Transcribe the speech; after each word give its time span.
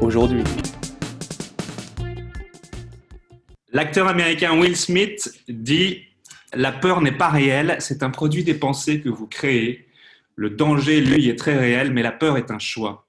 aujourd'hui. 0.00 0.42
L'acteur 3.72 4.08
américain 4.08 4.58
Will 4.58 4.76
Smith 4.76 5.30
dit 5.48 6.02
La 6.52 6.72
peur 6.72 7.00
n'est 7.00 7.12
pas 7.12 7.28
réelle, 7.28 7.76
c'est 7.80 8.02
un 8.02 8.10
produit 8.10 8.44
des 8.44 8.54
pensées 8.54 9.00
que 9.00 9.08
vous 9.08 9.26
créez. 9.26 9.86
Le 10.34 10.50
danger, 10.50 11.00
lui, 11.00 11.28
est 11.28 11.38
très 11.38 11.56
réel, 11.56 11.92
mais 11.92 12.02
la 12.02 12.12
peur 12.12 12.36
est 12.36 12.50
un 12.50 12.58
choix. 12.58 13.06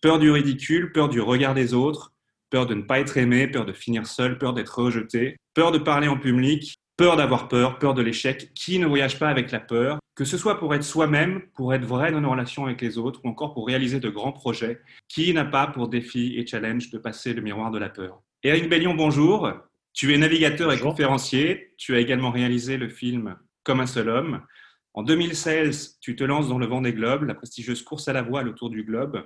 Peur 0.00 0.18
du 0.18 0.30
ridicule, 0.30 0.92
peur 0.92 1.08
du 1.08 1.20
regard 1.20 1.54
des 1.54 1.74
autres, 1.74 2.12
peur 2.50 2.66
de 2.66 2.74
ne 2.74 2.82
pas 2.82 3.00
être 3.00 3.16
aimé, 3.16 3.48
peur 3.48 3.66
de 3.66 3.72
finir 3.72 4.06
seul, 4.06 4.38
peur 4.38 4.52
d'être 4.52 4.78
rejeté, 4.78 5.36
peur 5.54 5.72
de 5.72 5.78
parler 5.78 6.08
en 6.08 6.18
public, 6.18 6.78
peur 6.96 7.16
d'avoir 7.16 7.48
peur, 7.48 7.78
peur 7.78 7.94
de 7.94 8.02
l'échec. 8.02 8.52
Qui 8.54 8.78
ne 8.78 8.86
voyage 8.86 9.18
pas 9.18 9.28
avec 9.28 9.50
la 9.50 9.60
peur? 9.60 9.98
Que 10.18 10.24
ce 10.24 10.36
soit 10.36 10.58
pour 10.58 10.74
être 10.74 10.82
soi-même, 10.82 11.42
pour 11.54 11.72
être 11.72 11.84
vrai 11.84 12.10
dans 12.10 12.20
nos 12.20 12.32
relations 12.32 12.64
avec 12.64 12.80
les 12.80 12.98
autres, 12.98 13.20
ou 13.22 13.28
encore 13.28 13.54
pour 13.54 13.68
réaliser 13.68 14.00
de 14.00 14.08
grands 14.08 14.32
projets. 14.32 14.80
Qui 15.06 15.32
n'a 15.32 15.44
pas 15.44 15.68
pour 15.68 15.86
défi 15.86 16.34
et 16.36 16.44
challenge 16.44 16.90
de 16.90 16.98
passer 16.98 17.34
le 17.34 17.40
miroir 17.40 17.70
de 17.70 17.78
la 17.78 17.88
peur? 17.88 18.20
Éric 18.42 18.68
Bellion, 18.68 18.94
bonjour. 18.96 19.48
Tu 19.92 20.12
es 20.12 20.18
navigateur 20.18 20.72
et 20.72 20.80
conférencier. 20.80 21.72
Tu 21.78 21.94
as 21.94 22.00
également 22.00 22.32
réalisé 22.32 22.78
le 22.78 22.88
film 22.88 23.36
Comme 23.62 23.78
un 23.78 23.86
seul 23.86 24.08
homme. 24.08 24.42
En 24.92 25.04
2016, 25.04 25.98
tu 26.00 26.16
te 26.16 26.24
lances 26.24 26.48
dans 26.48 26.58
le 26.58 26.66
vent 26.66 26.80
des 26.80 26.94
globes, 26.94 27.22
la 27.22 27.36
prestigieuse 27.36 27.82
course 27.82 28.08
à 28.08 28.12
la 28.12 28.22
voile 28.22 28.48
autour 28.48 28.70
du 28.70 28.82
globe 28.82 29.22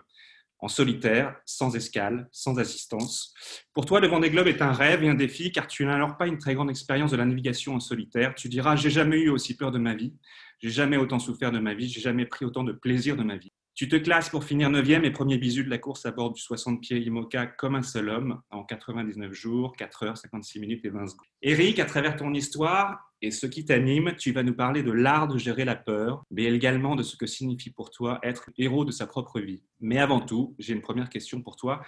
en 0.62 0.68
solitaire, 0.68 1.34
sans 1.44 1.74
escale, 1.74 2.28
sans 2.30 2.58
assistance. 2.58 3.34
Pour 3.74 3.84
toi, 3.84 3.98
le 3.98 4.06
Vendée 4.06 4.30
Globe 4.30 4.46
est 4.46 4.62
un 4.62 4.72
rêve 4.72 5.02
et 5.02 5.08
un 5.08 5.14
défi 5.14 5.50
car 5.50 5.66
tu 5.66 5.84
n'as 5.84 5.96
alors 5.96 6.16
pas 6.16 6.28
une 6.28 6.38
très 6.38 6.54
grande 6.54 6.70
expérience 6.70 7.10
de 7.10 7.16
la 7.16 7.24
navigation 7.24 7.74
en 7.74 7.80
solitaire. 7.80 8.32
Tu 8.36 8.48
diras, 8.48 8.76
j'ai 8.76 8.88
jamais 8.88 9.18
eu 9.18 9.28
aussi 9.28 9.56
peur 9.56 9.72
de 9.72 9.78
ma 9.78 9.94
vie, 9.94 10.14
j'ai 10.62 10.70
jamais 10.70 10.96
autant 10.96 11.18
souffert 11.18 11.50
de 11.50 11.58
ma 11.58 11.74
vie, 11.74 11.88
j'ai 11.88 12.00
jamais 12.00 12.26
pris 12.26 12.44
autant 12.44 12.64
de 12.64 12.72
plaisir 12.72 13.16
de 13.16 13.24
ma 13.24 13.36
vie. 13.36 13.52
Tu 13.74 13.88
te 13.88 13.96
classes 13.96 14.28
pour 14.28 14.44
finir 14.44 14.68
9e 14.70 15.02
et 15.02 15.10
premier 15.10 15.38
bisu 15.38 15.64
de 15.64 15.70
la 15.70 15.78
course 15.78 16.04
à 16.04 16.10
bord 16.10 16.30
du 16.30 16.40
60 16.40 16.82
pieds 16.82 16.98
IMOCA 16.98 17.46
comme 17.46 17.74
un 17.74 17.82
seul 17.82 18.10
homme 18.10 18.40
en 18.50 18.64
99 18.64 19.32
jours, 19.32 19.74
4 19.76 20.02
heures, 20.02 20.18
56 20.18 20.60
minutes 20.60 20.84
et 20.84 20.90
20 20.90 21.06
secondes. 21.06 21.26
Eric, 21.40 21.78
à 21.78 21.86
travers 21.86 22.16
ton 22.16 22.34
histoire 22.34 23.12
et 23.22 23.30
ce 23.30 23.46
qui 23.46 23.64
t'anime, 23.64 24.14
tu 24.18 24.32
vas 24.32 24.42
nous 24.42 24.54
parler 24.54 24.82
de 24.82 24.92
l'art 24.92 25.26
de 25.26 25.38
gérer 25.38 25.64
la 25.64 25.76
peur, 25.76 26.22
mais 26.30 26.44
également 26.44 26.96
de 26.96 27.02
ce 27.02 27.16
que 27.16 27.26
signifie 27.26 27.70
pour 27.70 27.90
toi 27.90 28.18
être 28.22 28.50
héros 28.58 28.84
de 28.84 28.90
sa 28.90 29.06
propre 29.06 29.40
vie. 29.40 29.62
Mais 29.80 29.98
avant 29.98 30.20
tout, 30.20 30.54
j'ai 30.58 30.74
une 30.74 30.82
première 30.82 31.08
question 31.08 31.40
pour 31.40 31.56
toi. 31.56 31.82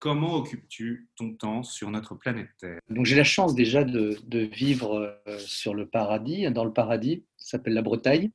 Comment 0.00 0.36
occupes-tu 0.36 1.08
ton 1.16 1.34
temps 1.34 1.64
sur 1.64 1.90
notre 1.90 2.14
planète 2.14 2.50
Terre 2.60 2.78
Donc 2.88 3.04
j'ai 3.04 3.16
la 3.16 3.24
chance 3.24 3.56
déjà 3.56 3.82
de, 3.82 4.16
vivre 4.30 5.20
euh, 5.26 5.38
sur 5.38 5.74
le 5.74 5.88
paradis, 5.88 6.48
dans 6.52 6.64
le 6.64 6.72
paradis, 6.72 7.24
ça 7.36 7.58
s'appelle 7.58 7.74
la 7.74 7.82
Bretagne 7.82 8.30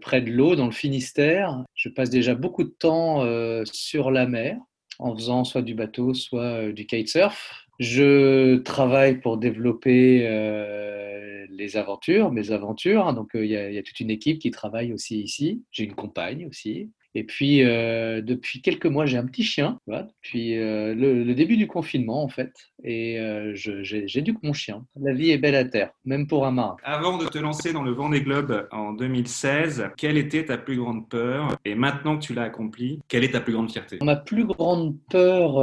près 0.00 0.20
de 0.20 0.30
l'eau, 0.30 0.54
dans 0.54 0.66
le 0.66 0.72
Finistère. 0.72 1.64
Je 1.74 1.88
passe 1.88 2.10
déjà 2.10 2.34
beaucoup 2.34 2.62
de 2.62 2.74
temps 2.78 3.24
euh, 3.24 3.64
sur 3.72 4.10
la 4.10 4.26
mer, 4.26 4.58
en 4.98 5.16
faisant 5.16 5.44
soit 5.44 5.62
du 5.62 5.74
bateau, 5.74 6.12
soit 6.12 6.42
euh, 6.42 6.72
du 6.72 6.86
kitesurf. 6.86 7.66
Je 7.80 8.58
travaille 8.58 9.20
pour 9.20 9.38
développer 9.38 10.20
les 11.50 11.76
aventures, 11.76 12.32
mes 12.32 12.50
aventures. 12.50 13.12
Donc, 13.12 13.30
il 13.34 13.44
y, 13.44 13.52
y, 13.52 13.78
a 13.78 13.82
toute 13.82 14.00
une 14.00 14.10
équipe 14.10 14.38
qui 14.38 14.50
travaille 14.50 14.94
aussi 14.94 15.20
ici. 15.20 15.62
J'ai 15.72 15.84
une 15.84 15.94
compagne 15.94 16.46
aussi. 16.46 16.90
Et 17.16 17.24
puis, 17.24 17.64
euh, 17.64 18.20
depuis 18.20 18.60
quelques 18.60 18.84
mois, 18.84 19.06
j'ai 19.06 19.16
un 19.16 19.24
petit 19.24 19.42
chien, 19.42 19.78
voilà, 19.86 20.02
depuis 20.02 20.58
euh, 20.58 20.94
le, 20.94 21.34
début 21.34 21.56
du 21.56 21.66
confinement, 21.66 22.22
en 22.22 22.28
fait. 22.28 22.52
Et 22.84 23.18
euh, 23.18 23.54
j'éduque 23.54 24.42
mon 24.42 24.52
chien. 24.52 24.84
La 25.00 25.14
vie 25.14 25.30
est 25.30 25.38
belle 25.38 25.54
à 25.54 25.64
terre, 25.64 25.92
même 26.04 26.26
pour 26.26 26.44
un 26.44 26.50
marin. 26.50 26.76
Avant 26.84 27.16
de 27.16 27.24
te 27.24 27.38
lancer 27.38 27.72
dans 27.72 27.84
le 27.84 27.92
vent 27.92 28.10
des 28.10 28.20
globes 28.20 28.68
en 28.70 28.92
2016, 28.92 29.92
quelle 29.96 30.18
était 30.18 30.44
ta 30.44 30.58
plus 30.58 30.76
grande 30.76 31.08
peur? 31.08 31.56
Et 31.64 31.74
maintenant 31.74 32.18
que 32.18 32.22
tu 32.22 32.34
l'as 32.34 32.42
accompli, 32.42 33.00
quelle 33.08 33.24
est 33.24 33.32
ta 33.32 33.40
plus 33.40 33.54
grande 33.54 33.72
fierté? 33.72 33.96
Ma 34.02 34.16
plus 34.16 34.44
grande 34.44 34.98
peur 35.08 35.60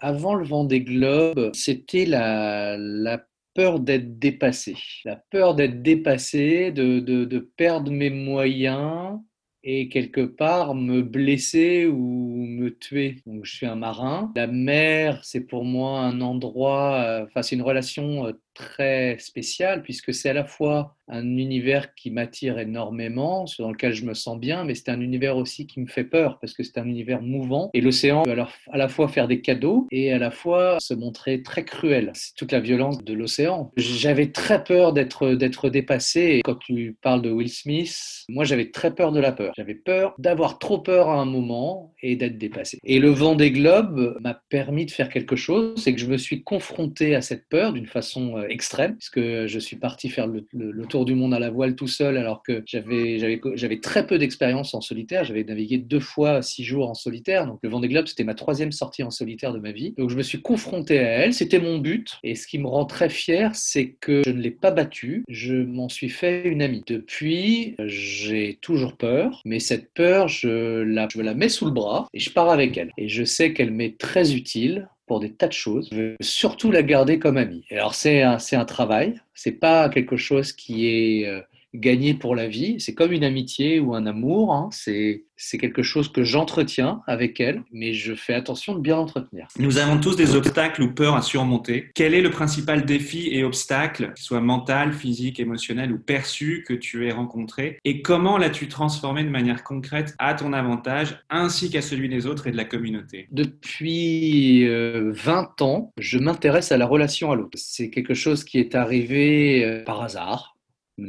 avant 0.00 0.34
le 0.34 0.44
vent 0.44 0.64
des 0.64 0.82
globes, 0.82 1.48
c'était 1.54 2.04
la, 2.04 2.76
la 2.76 3.24
peur 3.54 3.80
d'être 3.80 4.18
dépassé. 4.18 4.76
La 5.06 5.16
peur 5.16 5.54
d'être 5.54 5.80
dépassé, 5.80 6.72
de, 6.72 7.00
de, 7.00 7.24
de 7.24 7.38
perdre 7.38 7.90
mes 7.90 8.10
moyens 8.10 9.18
et 9.62 9.88
quelque 9.88 10.22
part 10.22 10.74
me 10.74 11.02
blesser 11.02 11.86
ou 11.86 12.46
me 12.46 12.70
tuer. 12.70 13.22
Donc 13.26 13.44
je 13.44 13.54
suis 13.54 13.66
un 13.66 13.76
marin. 13.76 14.32
La 14.36 14.46
mer, 14.46 15.20
c'est 15.24 15.42
pour 15.42 15.64
moi 15.64 16.00
un 16.00 16.20
endroit, 16.20 17.02
euh, 17.04 17.24
enfin 17.26 17.42
c'est 17.42 17.56
une 17.56 17.62
relation 17.62 18.26
euh, 18.26 18.32
très 18.54 19.18
spécial 19.18 19.82
puisque 19.82 20.12
c'est 20.12 20.28
à 20.28 20.34
la 20.34 20.44
fois 20.44 20.96
un 21.10 21.36
univers 21.36 21.94
qui 21.94 22.10
m'attire 22.10 22.58
énormément, 22.58 23.44
dans 23.58 23.72
lequel 23.72 23.92
je 23.92 24.04
me 24.04 24.14
sens 24.14 24.38
bien, 24.38 24.64
mais 24.64 24.74
c'est 24.74 24.90
un 24.90 25.00
univers 25.00 25.36
aussi 25.36 25.66
qui 25.66 25.80
me 25.80 25.86
fait 25.86 26.04
peur 26.04 26.38
parce 26.40 26.52
que 26.52 26.62
c'est 26.62 26.78
un 26.78 26.86
univers 26.86 27.20
mouvant 27.20 27.70
et 27.74 27.80
l'océan 27.80 28.22
peut 28.22 28.30
alors 28.30 28.52
à 28.70 28.78
la 28.78 28.88
fois 28.88 29.08
faire 29.08 29.26
des 29.26 29.40
cadeaux 29.40 29.88
et 29.90 30.12
à 30.12 30.18
la 30.18 30.30
fois 30.30 30.78
se 30.80 30.94
montrer 30.94 31.42
très 31.42 31.64
cruel. 31.64 32.12
C'est 32.14 32.34
toute 32.36 32.52
la 32.52 32.60
violence 32.60 33.02
de 33.02 33.12
l'océan. 33.12 33.72
J'avais 33.76 34.30
très 34.30 34.62
peur 34.62 34.92
d'être 34.92 35.30
d'être 35.34 35.68
dépassé. 35.68 36.42
Quand 36.44 36.56
tu 36.56 36.96
parles 37.02 37.22
de 37.22 37.30
Will 37.30 37.50
Smith, 37.50 38.24
moi 38.28 38.44
j'avais 38.44 38.70
très 38.70 38.94
peur 38.94 39.12
de 39.12 39.20
la 39.20 39.32
peur. 39.32 39.52
J'avais 39.56 39.74
peur 39.74 40.14
d'avoir 40.18 40.58
trop 40.58 40.78
peur 40.78 41.08
à 41.08 41.20
un 41.20 41.24
moment 41.24 41.92
et 42.02 42.16
d'être 42.16 42.38
dépassé. 42.38 42.78
Et 42.84 43.00
le 43.00 43.10
vent 43.10 43.34
des 43.34 43.50
globes 43.50 44.16
m'a 44.20 44.40
permis 44.48 44.86
de 44.86 44.90
faire 44.90 45.08
quelque 45.08 45.36
chose, 45.36 45.82
c'est 45.82 45.92
que 45.92 46.00
je 46.00 46.06
me 46.06 46.16
suis 46.16 46.44
confronté 46.44 47.14
à 47.14 47.20
cette 47.20 47.48
peur 47.48 47.72
d'une 47.72 47.86
façon 47.86 48.39
euh, 48.40 48.46
extrême, 48.48 48.96
puisque 48.96 49.20
je 49.20 49.58
suis 49.58 49.76
parti 49.76 50.08
faire 50.08 50.26
le, 50.26 50.44
tour 50.88 51.04
du 51.04 51.14
monde 51.14 51.34
à 51.34 51.38
la 51.38 51.50
voile 51.50 51.76
tout 51.76 51.86
seul, 51.86 52.16
alors 52.16 52.42
que 52.42 52.64
j'avais 52.66 53.80
très 53.80 54.06
peu 54.06 54.18
d'expérience 54.18 54.74
en 54.74 54.80
solitaire. 54.80 55.24
J'avais 55.24 55.44
navigué 55.44 55.78
deux 55.78 56.00
fois 56.00 56.42
six 56.42 56.64
jours 56.64 56.88
en 56.88 56.94
solitaire. 56.94 57.46
Donc 57.46 57.60
le 57.62 57.68
Vendée 57.68 57.88
Globe, 57.88 58.06
c'était 58.06 58.24
ma 58.24 58.34
troisième 58.34 58.72
sortie 58.72 59.02
en 59.02 59.10
solitaire 59.10 59.52
de 59.52 59.58
ma 59.58 59.72
vie. 59.72 59.94
Donc 59.96 60.10
je 60.10 60.16
me 60.16 60.22
suis 60.22 60.42
confronté 60.42 60.98
à 60.98 61.02
elle. 61.02 61.34
C'était 61.34 61.60
mon 61.60 61.78
but. 61.78 62.18
Et 62.24 62.34
ce 62.34 62.46
qui 62.46 62.58
me 62.58 62.66
rend 62.66 62.84
très 62.84 63.08
fier, 63.08 63.54
c'est 63.54 63.90
que 64.00 64.22
je 64.24 64.30
ne 64.30 64.40
l'ai 64.40 64.50
pas 64.50 64.70
battue. 64.70 65.24
Je 65.28 65.54
m'en 65.54 65.88
suis 65.88 66.08
fait 66.08 66.48
une 66.48 66.62
amie. 66.62 66.82
Depuis, 66.86 67.76
j'ai 67.86 68.58
toujours 68.60 68.96
peur, 68.96 69.42
mais 69.44 69.60
cette 69.60 69.92
peur, 69.92 70.28
je 70.28 70.82
la, 70.82 71.08
je 71.10 71.20
la 71.20 71.34
mets 71.34 71.48
sous 71.48 71.66
le 71.66 71.72
bras 71.72 72.08
et 72.12 72.18
je 72.18 72.30
pars 72.30 72.50
avec 72.50 72.76
elle. 72.76 72.90
Et 72.98 73.08
je 73.08 73.24
sais 73.24 73.52
qu'elle 73.52 73.70
m'est 73.70 73.98
très 73.98 74.34
utile 74.34 74.88
pour 75.10 75.18
des 75.18 75.32
tas 75.32 75.48
de 75.48 75.52
choses. 75.52 75.90
Surtout 76.20 76.70
la 76.70 76.84
garder 76.84 77.18
comme 77.18 77.36
amie. 77.36 77.64
Alors 77.72 77.96
c'est 77.96 78.22
un, 78.22 78.38
un 78.52 78.64
travail, 78.64 79.20
c'est 79.34 79.50
pas 79.50 79.88
quelque 79.88 80.16
chose 80.16 80.52
qui 80.52 80.86
est 80.86 81.26
euh, 81.26 81.40
gagner 81.74 82.14
pour 82.14 82.34
la 82.34 82.48
vie. 82.48 82.76
C'est 82.80 82.94
comme 82.94 83.12
une 83.12 83.24
amitié 83.24 83.80
ou 83.80 83.94
un 83.94 84.06
amour. 84.06 84.52
Hein. 84.52 84.68
C'est, 84.72 85.24
c'est 85.36 85.58
quelque 85.58 85.82
chose 85.82 86.10
que 86.10 86.22
j'entretiens 86.22 87.00
avec 87.06 87.40
elle, 87.40 87.62
mais 87.72 87.94
je 87.94 88.14
fais 88.14 88.34
attention 88.34 88.74
de 88.74 88.80
bien 88.80 88.96
l'entretenir. 88.96 89.46
Nous 89.58 89.78
avons 89.78 89.98
tous 89.98 90.16
des 90.16 90.34
obstacles 90.34 90.82
ou 90.82 90.92
peurs 90.92 91.16
à 91.16 91.22
surmonter. 91.22 91.90
Quel 91.94 92.14
est 92.14 92.20
le 92.20 92.30
principal 92.30 92.84
défi 92.84 93.28
et 93.32 93.44
obstacle, 93.44 94.12
qu'il 94.14 94.24
soit 94.24 94.40
mental, 94.40 94.92
physique, 94.92 95.40
émotionnel 95.40 95.92
ou 95.92 95.98
perçu, 95.98 96.64
que 96.66 96.74
tu 96.74 97.06
aies 97.06 97.12
rencontré? 97.12 97.78
Et 97.84 98.02
comment 98.02 98.36
l'as-tu 98.36 98.68
transformé 98.68 99.24
de 99.24 99.30
manière 99.30 99.64
concrète 99.64 100.14
à 100.18 100.34
ton 100.34 100.52
avantage, 100.52 101.20
ainsi 101.30 101.70
qu'à 101.70 101.82
celui 101.82 102.08
des 102.08 102.26
autres 102.26 102.46
et 102.46 102.52
de 102.52 102.56
la 102.56 102.64
communauté? 102.64 103.28
Depuis 103.30 104.66
20 104.66 104.70
euh, 104.70 105.64
ans, 105.64 105.92
je 105.98 106.18
m'intéresse 106.18 106.72
à 106.72 106.76
la 106.76 106.86
relation 106.86 107.32
à 107.32 107.36
l'autre. 107.36 107.56
C'est 107.56 107.90
quelque 107.90 108.14
chose 108.14 108.44
qui 108.44 108.58
est 108.58 108.74
arrivé 108.74 109.64
euh, 109.64 109.84
par 109.84 110.02
hasard 110.02 110.56